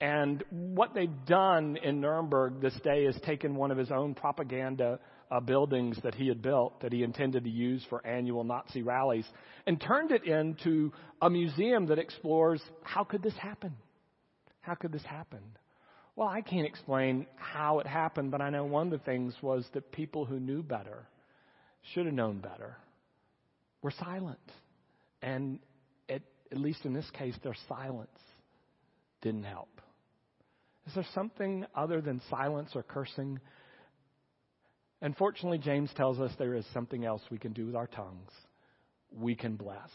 And 0.01 0.45
what 0.51 0.95
they've 0.95 1.25
done 1.27 1.79
in 1.83 2.01
Nuremberg 2.01 2.61
this 2.61 2.79
day 2.85 3.05
is 3.05 3.17
taken 3.25 3.57
one 3.57 3.73
of 3.73 3.79
his 3.79 3.91
own 3.91 4.15
propaganda 4.15 5.01
uh, 5.33 5.41
buildings 5.41 5.97
that 6.03 6.15
he 6.15 6.29
had 6.29 6.43
built 6.43 6.79
that 6.83 6.93
he 6.93 7.03
intended 7.03 7.45
to 7.45 7.51
use 7.51 7.83
for 7.89 8.07
annual 8.07 8.45
Nazi 8.45 8.83
rallies 8.83 9.27
and 9.67 9.81
turned 9.81 10.11
it 10.13 10.25
into 10.25 10.93
a 11.23 11.31
museum 11.31 11.87
that 11.87 11.99
explores 11.99 12.61
how 12.83 13.03
could 13.03 13.23
this 13.23 13.37
happen? 13.37 13.75
How 14.61 14.75
could 14.75 14.93
this 14.93 15.05
happen? 15.05 15.41
Well, 16.17 16.29
I 16.29 16.43
can't 16.43 16.67
explain 16.67 17.27
how 17.37 17.79
it 17.79 17.87
happened, 17.87 18.31
but 18.31 18.43
I 18.43 18.51
know 18.51 18.65
one 18.65 18.93
of 18.93 19.01
the 19.01 19.05
things 19.07 19.35
was 19.41 19.65
that 19.73 19.91
people 19.91 20.27
who 20.27 20.39
knew 20.39 20.63
better, 20.63 21.09
should 21.95 22.05
have 22.05 22.15
known 22.15 22.39
better, 22.39 22.77
were 23.81 23.91
silent. 23.91 24.39
And 25.23 25.61
at, 26.11 26.21
at 26.51 26.59
least 26.59 26.85
in 26.85 26.93
this 26.93 27.09
case, 27.15 27.35
their 27.43 27.57
silence 27.71 28.11
didn't 29.23 29.45
help. 29.45 29.81
Is 30.87 30.95
there 30.95 31.07
something 31.15 31.65
other 31.75 32.03
than 32.03 32.21
silence 32.29 32.73
or 32.75 32.83
cursing 32.83 33.41
Unfortunately, 35.03 35.59
James 35.59 35.91
tells 35.97 36.21
us 36.21 36.31
there 36.39 36.55
is 36.55 36.65
something 36.73 37.05
else 37.05 37.21
we 37.31 37.37
can 37.37 37.53
do 37.53 37.67
with 37.67 37.75
our 37.75 37.89
tongues. 37.89 38.31
We 39.13 39.35
can 39.35 39.57
bless. 39.57 39.91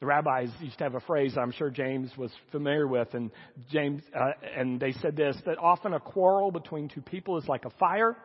The 0.00 0.06
rabbis 0.06 0.50
used 0.60 0.78
to 0.78 0.84
have 0.84 0.94
a 0.94 1.00
phrase 1.00 1.36
I'm 1.36 1.50
sure 1.50 1.70
James 1.70 2.10
was 2.16 2.30
familiar 2.52 2.86
with, 2.86 3.14
and 3.14 3.32
James 3.72 4.02
uh, 4.14 4.30
and 4.56 4.78
they 4.78 4.92
said 4.92 5.16
this 5.16 5.36
that 5.46 5.58
often 5.58 5.92
a 5.92 5.98
quarrel 5.98 6.52
between 6.52 6.88
two 6.88 7.00
people 7.00 7.38
is 7.38 7.48
like 7.48 7.64
a 7.64 7.70
fire, 7.80 8.16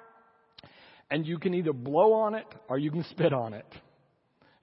and 1.09 1.25
you 1.25 1.39
can 1.39 1.55
either 1.55 1.73
blow 1.73 2.13
on 2.13 2.35
it 2.35 2.45
or 2.69 2.77
you 2.77 2.91
can 2.91 3.03
spit 3.05 3.33
on 3.33 3.53
it. 3.53 3.65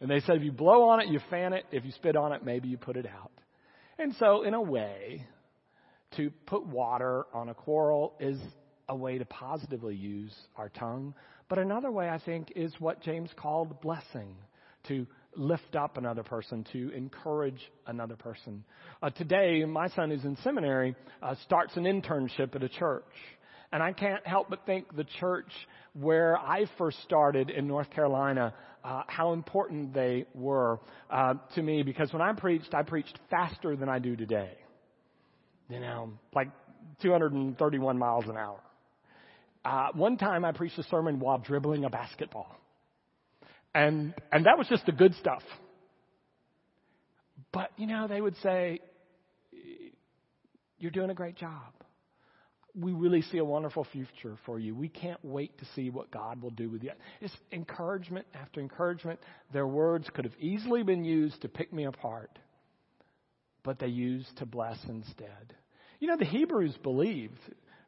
And 0.00 0.10
they 0.10 0.20
said 0.20 0.36
if 0.36 0.44
you 0.44 0.52
blow 0.52 0.90
on 0.90 1.00
it, 1.00 1.08
you 1.08 1.20
fan 1.30 1.52
it. 1.52 1.64
If 1.72 1.84
you 1.84 1.90
spit 1.92 2.16
on 2.16 2.32
it, 2.32 2.44
maybe 2.44 2.68
you 2.68 2.76
put 2.76 2.96
it 2.96 3.06
out. 3.06 3.32
And 3.98 4.14
so, 4.18 4.42
in 4.42 4.54
a 4.54 4.62
way, 4.62 5.26
to 6.16 6.30
put 6.46 6.66
water 6.66 7.24
on 7.34 7.48
a 7.48 7.54
quarrel 7.54 8.14
is 8.20 8.38
a 8.90 8.96
way 8.96 9.16
to 9.16 9.24
positively 9.24 9.94
use 9.94 10.34
our 10.56 10.68
tongue. 10.68 11.14
But 11.48 11.58
another 11.58 11.90
way, 11.90 12.10
I 12.10 12.18
think, 12.18 12.52
is 12.54 12.74
what 12.78 13.00
James 13.00 13.30
called 13.36 13.80
blessing. 13.80 14.36
to 14.88 15.06
lift 15.36 15.76
up 15.76 15.96
another 15.98 16.22
person, 16.22 16.66
to 16.72 16.90
encourage 16.90 17.60
another 17.86 18.16
person. 18.16 18.64
Uh, 19.02 19.10
today, 19.10 19.62
my 19.64 19.88
son 19.90 20.10
who's 20.10 20.24
in 20.24 20.36
seminary 20.42 20.96
uh, 21.22 21.34
starts 21.44 21.76
an 21.76 21.84
internship 21.84 22.56
at 22.56 22.62
a 22.62 22.68
church. 22.68 23.04
And 23.72 23.82
I 23.82 23.92
can't 23.92 24.26
help 24.26 24.48
but 24.50 24.66
think 24.66 24.96
the 24.96 25.04
church 25.20 25.52
where 25.92 26.36
I 26.36 26.64
first 26.78 27.00
started 27.04 27.50
in 27.50 27.68
North 27.68 27.90
Carolina, 27.90 28.54
uh, 28.82 29.02
how 29.06 29.32
important 29.32 29.92
they 29.94 30.24
were 30.34 30.80
uh, 31.10 31.34
to 31.54 31.62
me 31.62 31.82
because 31.82 32.12
when 32.12 32.22
I 32.22 32.32
preached, 32.32 32.74
I 32.74 32.82
preached 32.82 33.16
faster 33.28 33.76
than 33.76 33.88
I 33.88 33.98
do 33.98 34.16
today. 34.16 34.56
You 35.68 35.78
know, 35.78 36.10
like 36.34 36.48
231 37.02 37.98
miles 37.98 38.24
an 38.26 38.36
hour. 38.36 38.60
Uh, 39.64 39.88
one 39.94 40.16
time 40.16 40.44
I 40.44 40.52
preached 40.52 40.78
a 40.78 40.82
sermon 40.84 41.20
while 41.20 41.38
dribbling 41.38 41.84
a 41.84 41.90
basketball. 41.90 42.56
And, 43.74 44.14
and 44.32 44.46
that 44.46 44.58
was 44.58 44.66
just 44.68 44.86
the 44.86 44.92
good 44.92 45.14
stuff. 45.14 45.42
But, 47.52 47.70
you 47.76 47.86
know, 47.86 48.08
they 48.08 48.20
would 48.20 48.36
say, 48.42 48.80
You're 50.78 50.90
doing 50.90 51.10
a 51.10 51.14
great 51.14 51.36
job. 51.36 51.72
We 52.74 52.92
really 52.92 53.22
see 53.22 53.38
a 53.38 53.44
wonderful 53.44 53.84
future 53.92 54.36
for 54.46 54.58
you. 54.58 54.76
We 54.76 54.88
can't 54.88 55.18
wait 55.24 55.58
to 55.58 55.64
see 55.74 55.90
what 55.90 56.10
God 56.12 56.40
will 56.40 56.50
do 56.50 56.70
with 56.70 56.84
you. 56.84 56.92
It's 57.20 57.36
encouragement 57.50 58.26
after 58.32 58.60
encouragement. 58.60 59.18
Their 59.52 59.66
words 59.66 60.08
could 60.14 60.24
have 60.24 60.36
easily 60.38 60.84
been 60.84 61.04
used 61.04 61.42
to 61.42 61.48
pick 61.48 61.72
me 61.72 61.84
apart, 61.84 62.38
but 63.64 63.80
they 63.80 63.88
used 63.88 64.36
to 64.38 64.46
bless 64.46 64.78
instead. 64.88 65.54
You 65.98 66.06
know, 66.08 66.16
the 66.16 66.24
Hebrews 66.24 66.76
believed 66.82 67.40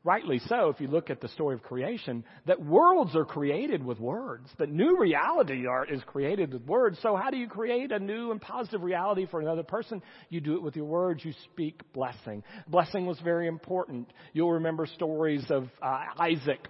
rightly 0.04 0.40
so, 0.48 0.68
if 0.68 0.80
you 0.80 0.88
look 0.88 1.10
at 1.10 1.20
the 1.20 1.28
story 1.28 1.54
of 1.54 1.62
creation, 1.62 2.24
that 2.46 2.60
worlds 2.60 3.14
are 3.14 3.24
created 3.24 3.84
with 3.84 4.00
words, 4.00 4.48
that 4.58 4.68
new 4.68 4.98
reality 4.98 5.66
are, 5.66 5.84
is 5.84 6.02
created 6.06 6.52
with 6.52 6.64
words. 6.66 6.98
So 7.02 7.16
how 7.16 7.30
do 7.30 7.36
you 7.36 7.48
create 7.48 7.92
a 7.92 7.98
new 7.98 8.30
and 8.30 8.40
positive 8.40 8.82
reality 8.82 9.26
for 9.30 9.40
another 9.40 9.62
person? 9.62 10.02
You 10.28 10.40
do 10.40 10.54
it 10.54 10.62
with 10.62 10.76
your 10.76 10.86
words. 10.86 11.24
You 11.24 11.32
speak 11.44 11.80
blessing. 11.92 12.42
Blessing 12.68 13.06
was 13.06 13.18
very 13.20 13.46
important. 13.46 14.12
You'll 14.32 14.52
remember 14.52 14.86
stories 14.86 15.44
of 15.50 15.68
uh, 15.80 16.04
Isaac 16.18 16.68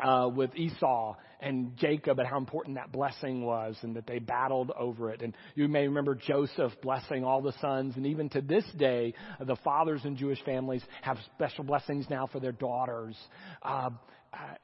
uh, 0.00 0.28
with 0.34 0.54
Esau 0.56 1.16
and 1.42 1.76
Jacob 1.76 2.18
and 2.18 2.28
how 2.28 2.38
important 2.38 2.76
that 2.76 2.92
blessing 2.92 3.44
was 3.44 3.76
and 3.82 3.96
that 3.96 4.06
they 4.06 4.18
battled 4.18 4.70
over 4.78 5.10
it. 5.10 5.22
And 5.22 5.36
you 5.54 5.68
may 5.68 5.86
remember 5.86 6.14
Joseph 6.14 6.72
blessing 6.82 7.24
all 7.24 7.42
the 7.42 7.52
sons. 7.60 7.94
And 7.96 8.06
even 8.06 8.28
to 8.30 8.40
this 8.40 8.64
day, 8.78 9.12
the 9.40 9.56
fathers 9.56 10.02
in 10.04 10.16
Jewish 10.16 10.42
families 10.44 10.82
have 11.02 11.18
special 11.34 11.64
blessings 11.64 12.06
now 12.08 12.26
for 12.26 12.40
their 12.40 12.52
daughters. 12.52 13.16
Uh, 13.62 13.90
uh, 14.32 14.54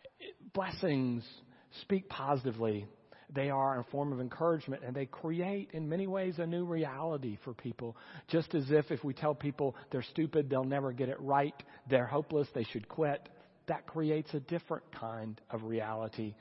blessings 0.55 1.25
speak 1.83 2.09
positively. 2.09 2.87
They 3.35 3.51
are 3.51 3.81
a 3.81 3.85
form 3.85 4.13
of 4.13 4.21
encouragement 4.21 4.83
and 4.87 4.95
they 4.95 5.05
create 5.05 5.71
in 5.75 5.89
many 5.89 6.07
ways 6.07 6.37
a 6.39 6.47
new 6.47 6.65
reality 6.65 7.37
for 7.45 7.53
people. 7.53 7.97
Just 8.29 8.55
as 8.55 8.71
if 8.71 8.91
if 8.91 9.05
we 9.05 9.13
tell 9.13 9.35
people 9.35 9.77
they're 9.91 10.03
stupid, 10.03 10.49
they'll 10.49 10.65
never 10.65 10.93
get 10.93 11.11
it 11.11 11.21
right, 11.21 11.55
they're 11.91 12.07
hopeless, 12.07 12.49
they 12.55 12.65
should 12.65 12.89
quit 12.89 13.29
that 13.69 13.87
creates 13.87 14.33
a 14.33 14.41
different 14.41 14.83
kind 14.99 15.41
of 15.51 15.63
reality 15.63 16.35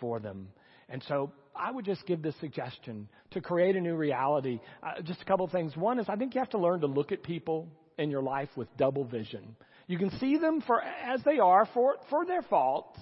for 0.00 0.20
them. 0.20 0.48
And 0.88 1.02
so 1.08 1.32
I 1.56 1.70
would 1.70 1.84
just 1.84 2.06
give 2.06 2.22
this 2.22 2.34
suggestion 2.40 3.08
to 3.30 3.40
create 3.40 3.76
a 3.76 3.80
new 3.80 3.96
reality. 3.96 4.60
Uh, 4.82 5.02
just 5.02 5.22
a 5.22 5.24
couple 5.24 5.44
of 5.44 5.52
things. 5.52 5.76
One 5.76 5.98
is 5.98 6.06
I 6.08 6.16
think 6.16 6.34
you 6.34 6.40
have 6.40 6.50
to 6.50 6.58
learn 6.58 6.80
to 6.80 6.86
look 6.86 7.12
at 7.12 7.22
people 7.22 7.68
in 7.98 8.10
your 8.10 8.22
life 8.22 8.48
with 8.56 8.68
double 8.76 9.04
vision. 9.04 9.56
You 9.86 9.98
can 9.98 10.10
see 10.18 10.36
them 10.38 10.62
for 10.66 10.82
as 10.82 11.20
they 11.24 11.38
are 11.38 11.68
for, 11.74 11.96
for 12.10 12.26
their 12.26 12.42
faults, 12.42 12.98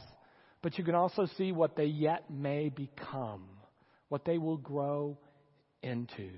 but 0.63 0.79
you 0.79 0.85
can 0.85 0.95
also 0.95 1.27
see 1.39 1.53
what 1.53 1.77
they 1.77 1.87
yet 1.87 2.31
may 2.31 2.69
become, 2.69 3.45
what 4.09 4.25
they 4.25 4.39
will 4.39 4.59
grow 4.59 5.17
into. 5.83 6.31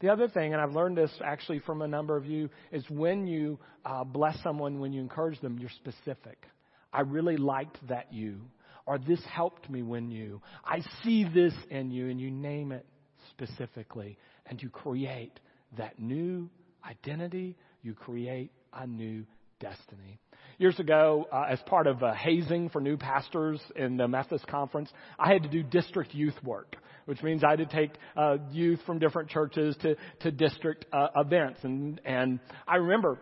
The 0.00 0.08
other 0.10 0.28
thing, 0.28 0.52
and 0.52 0.60
I've 0.60 0.72
learned 0.72 0.98
this 0.98 1.12
actually 1.24 1.60
from 1.60 1.82
a 1.82 1.88
number 1.88 2.16
of 2.16 2.26
you, 2.26 2.50
is 2.72 2.84
when 2.90 3.26
you 3.26 3.58
uh, 3.84 4.04
bless 4.04 4.42
someone, 4.42 4.80
when 4.80 4.92
you 4.92 5.00
encourage 5.00 5.40
them, 5.40 5.58
you're 5.58 5.70
specific. 5.70 6.46
I 6.92 7.00
really 7.00 7.36
liked 7.36 7.78
that 7.88 8.12
you. 8.12 8.40
Or 8.86 8.98
this 8.98 9.20
helped 9.24 9.70
me 9.70 9.82
when 9.82 10.10
you. 10.10 10.42
I 10.64 10.80
see 11.02 11.24
this 11.24 11.54
in 11.70 11.90
you, 11.90 12.10
and 12.10 12.20
you 12.20 12.30
name 12.30 12.72
it 12.72 12.86
specifically. 13.30 14.18
And 14.46 14.62
you 14.62 14.68
create 14.68 15.40
that 15.78 15.98
new 15.98 16.50
identity. 16.88 17.56
You 17.82 17.94
create 17.94 18.52
a 18.72 18.86
new 18.86 19.24
destiny. 19.60 20.18
Years 20.58 20.78
ago, 20.78 21.26
uh, 21.32 21.46
as 21.48 21.58
part 21.66 21.86
of 21.86 22.02
uh, 22.02 22.12
hazing 22.12 22.68
for 22.68 22.80
new 22.80 22.96
pastors 22.96 23.60
in 23.74 23.96
the 23.96 24.06
Methodist 24.06 24.46
conference, 24.46 24.90
I 25.18 25.32
had 25.32 25.42
to 25.42 25.48
do 25.48 25.62
district 25.62 26.14
youth 26.14 26.34
work, 26.44 26.76
which 27.06 27.22
means 27.22 27.42
I 27.42 27.50
had 27.50 27.58
to 27.58 27.66
take 27.66 27.90
uh, 28.16 28.36
youth 28.52 28.80
from 28.86 28.98
different 28.98 29.30
churches 29.30 29.76
to 29.82 29.96
to 30.20 30.30
district 30.30 30.86
uh, 30.92 31.08
events. 31.16 31.60
And 31.64 32.00
and 32.04 32.38
I 32.68 32.76
remember 32.76 33.18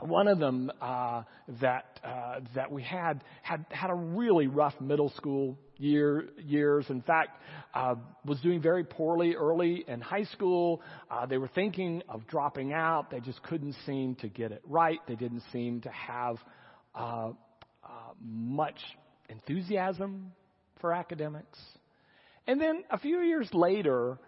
one 0.00 0.28
of 0.28 0.38
them 0.38 0.70
uh, 0.80 1.22
that 1.60 1.98
uh, 2.04 2.40
that 2.54 2.70
we 2.70 2.82
had 2.82 3.24
had 3.42 3.66
had 3.70 3.90
a 3.90 3.94
really 3.94 4.46
rough 4.46 4.80
middle 4.80 5.10
school 5.10 5.58
year 5.76 6.28
years. 6.38 6.86
In 6.88 7.02
fact, 7.02 7.30
uh, 7.74 7.96
was 8.24 8.40
doing 8.40 8.62
very 8.62 8.84
poorly 8.84 9.34
early 9.34 9.84
in 9.88 10.00
high 10.00 10.24
school. 10.24 10.82
Uh, 11.10 11.26
they 11.26 11.38
were 11.38 11.48
thinking 11.48 12.02
of 12.08 12.26
dropping 12.28 12.72
out. 12.72 13.10
They 13.10 13.20
just 13.20 13.42
couldn't 13.42 13.74
seem 13.86 14.14
to 14.16 14.28
get 14.28 14.52
it 14.52 14.62
right. 14.66 15.00
They 15.08 15.16
didn't 15.16 15.42
seem 15.52 15.80
to 15.80 15.90
have 15.90 16.36
uh, 16.94 17.30
uh, 17.82 17.90
much 18.20 18.78
enthusiasm 19.28 20.32
for 20.80 20.92
academics. 20.92 21.58
And 22.46 22.60
then 22.60 22.84
a 22.90 22.98
few 22.98 23.20
years 23.20 23.48
later, 23.52 24.18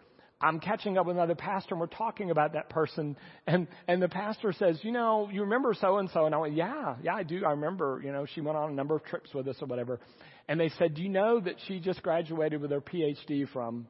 I'm 0.40 0.58
catching 0.58 0.96
up 0.96 1.06
with 1.06 1.16
another 1.16 1.34
pastor 1.34 1.74
and 1.74 1.80
we're 1.80 1.86
talking 1.86 2.30
about 2.30 2.54
that 2.54 2.70
person 2.70 3.16
and, 3.46 3.68
and 3.86 4.00
the 4.00 4.08
pastor 4.08 4.52
says, 4.52 4.78
you 4.82 4.90
know, 4.90 5.28
you 5.30 5.42
remember 5.42 5.74
so 5.78 5.98
and 5.98 6.08
so? 6.10 6.24
And 6.24 6.34
I 6.34 6.38
went, 6.38 6.54
yeah, 6.54 6.96
yeah, 7.02 7.14
I 7.14 7.24
do. 7.24 7.44
I 7.44 7.50
remember, 7.50 8.00
you 8.02 8.10
know, 8.10 8.24
she 8.34 8.40
went 8.40 8.56
on 8.56 8.70
a 8.70 8.74
number 8.74 8.96
of 8.96 9.04
trips 9.04 9.34
with 9.34 9.46
us 9.48 9.56
or 9.60 9.66
whatever. 9.66 10.00
And 10.48 10.58
they 10.58 10.70
said, 10.78 10.94
do 10.94 11.02
you 11.02 11.10
know 11.10 11.40
that 11.40 11.56
she 11.68 11.78
just 11.78 12.02
graduated 12.02 12.60
with 12.60 12.70
her 12.70 12.80
PhD 12.80 13.48
from 13.52 13.86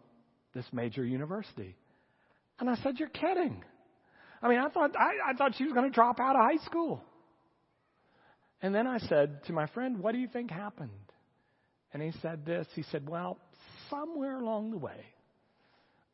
this 0.54 0.64
major 0.72 1.04
university? 1.04 1.76
And 2.58 2.68
I 2.68 2.74
said, 2.76 2.98
you're 2.98 3.08
kidding. 3.08 3.62
I 4.42 4.48
mean, 4.48 4.58
I 4.58 4.68
thought, 4.68 4.96
I, 4.96 5.30
I 5.30 5.36
thought 5.36 5.54
she 5.56 5.64
was 5.64 5.72
going 5.72 5.88
to 5.88 5.94
drop 5.94 6.18
out 6.18 6.34
of 6.34 6.42
high 6.42 6.64
school. 6.64 7.02
And 8.60 8.74
then 8.74 8.86
I 8.86 8.98
said 8.98 9.44
to 9.44 9.52
my 9.52 9.66
friend, 9.68 10.00
what 10.00 10.12
do 10.12 10.18
you 10.18 10.28
think 10.28 10.50
happened? 10.50 10.90
And 11.92 12.02
he 12.02 12.12
said 12.20 12.44
this. 12.44 12.66
He 12.74 12.82
said, 12.90 13.08
well, 13.08 13.38
somewhere 13.88 14.38
along 14.38 14.72
the 14.72 14.78
way, 14.78 15.04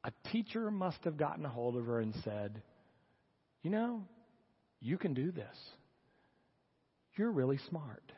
a 0.07 0.29
teacher 0.31 0.71
must 0.71 1.03
have 1.05 1.17
gotten 1.17 1.45
a 1.45 1.49
hold 1.49 1.77
of 1.77 1.87
her 1.87 2.01
and 2.01 2.15
said, 2.23 2.63
You 3.63 3.71
know, 3.71 4.05
you 4.81 4.97
can 4.97 5.15
do 5.15 5.33
this. 5.33 5.57
You're 7.17 7.33
really 7.33 7.59
smart. 7.69 8.13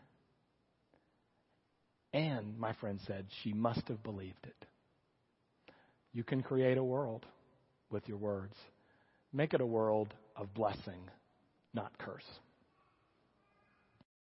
And, 2.12 2.59
my 2.59 2.74
friend 2.74 3.01
said, 3.07 3.27
she 3.42 3.53
must 3.53 3.87
have 3.88 4.03
believed 4.03 4.44
it. 4.44 4.66
You 6.12 6.24
can 6.24 6.42
create 6.42 6.79
a 6.79 6.85
world 6.85 7.24
with 7.90 8.09
your 8.09 8.16
words. 8.16 8.55
Make 9.33 9.55
it 9.55 9.61
a 9.61 9.66
world 9.66 10.12
of 10.37 10.53
blessing, 10.55 11.11
not 11.74 11.96
curse. 11.98 12.24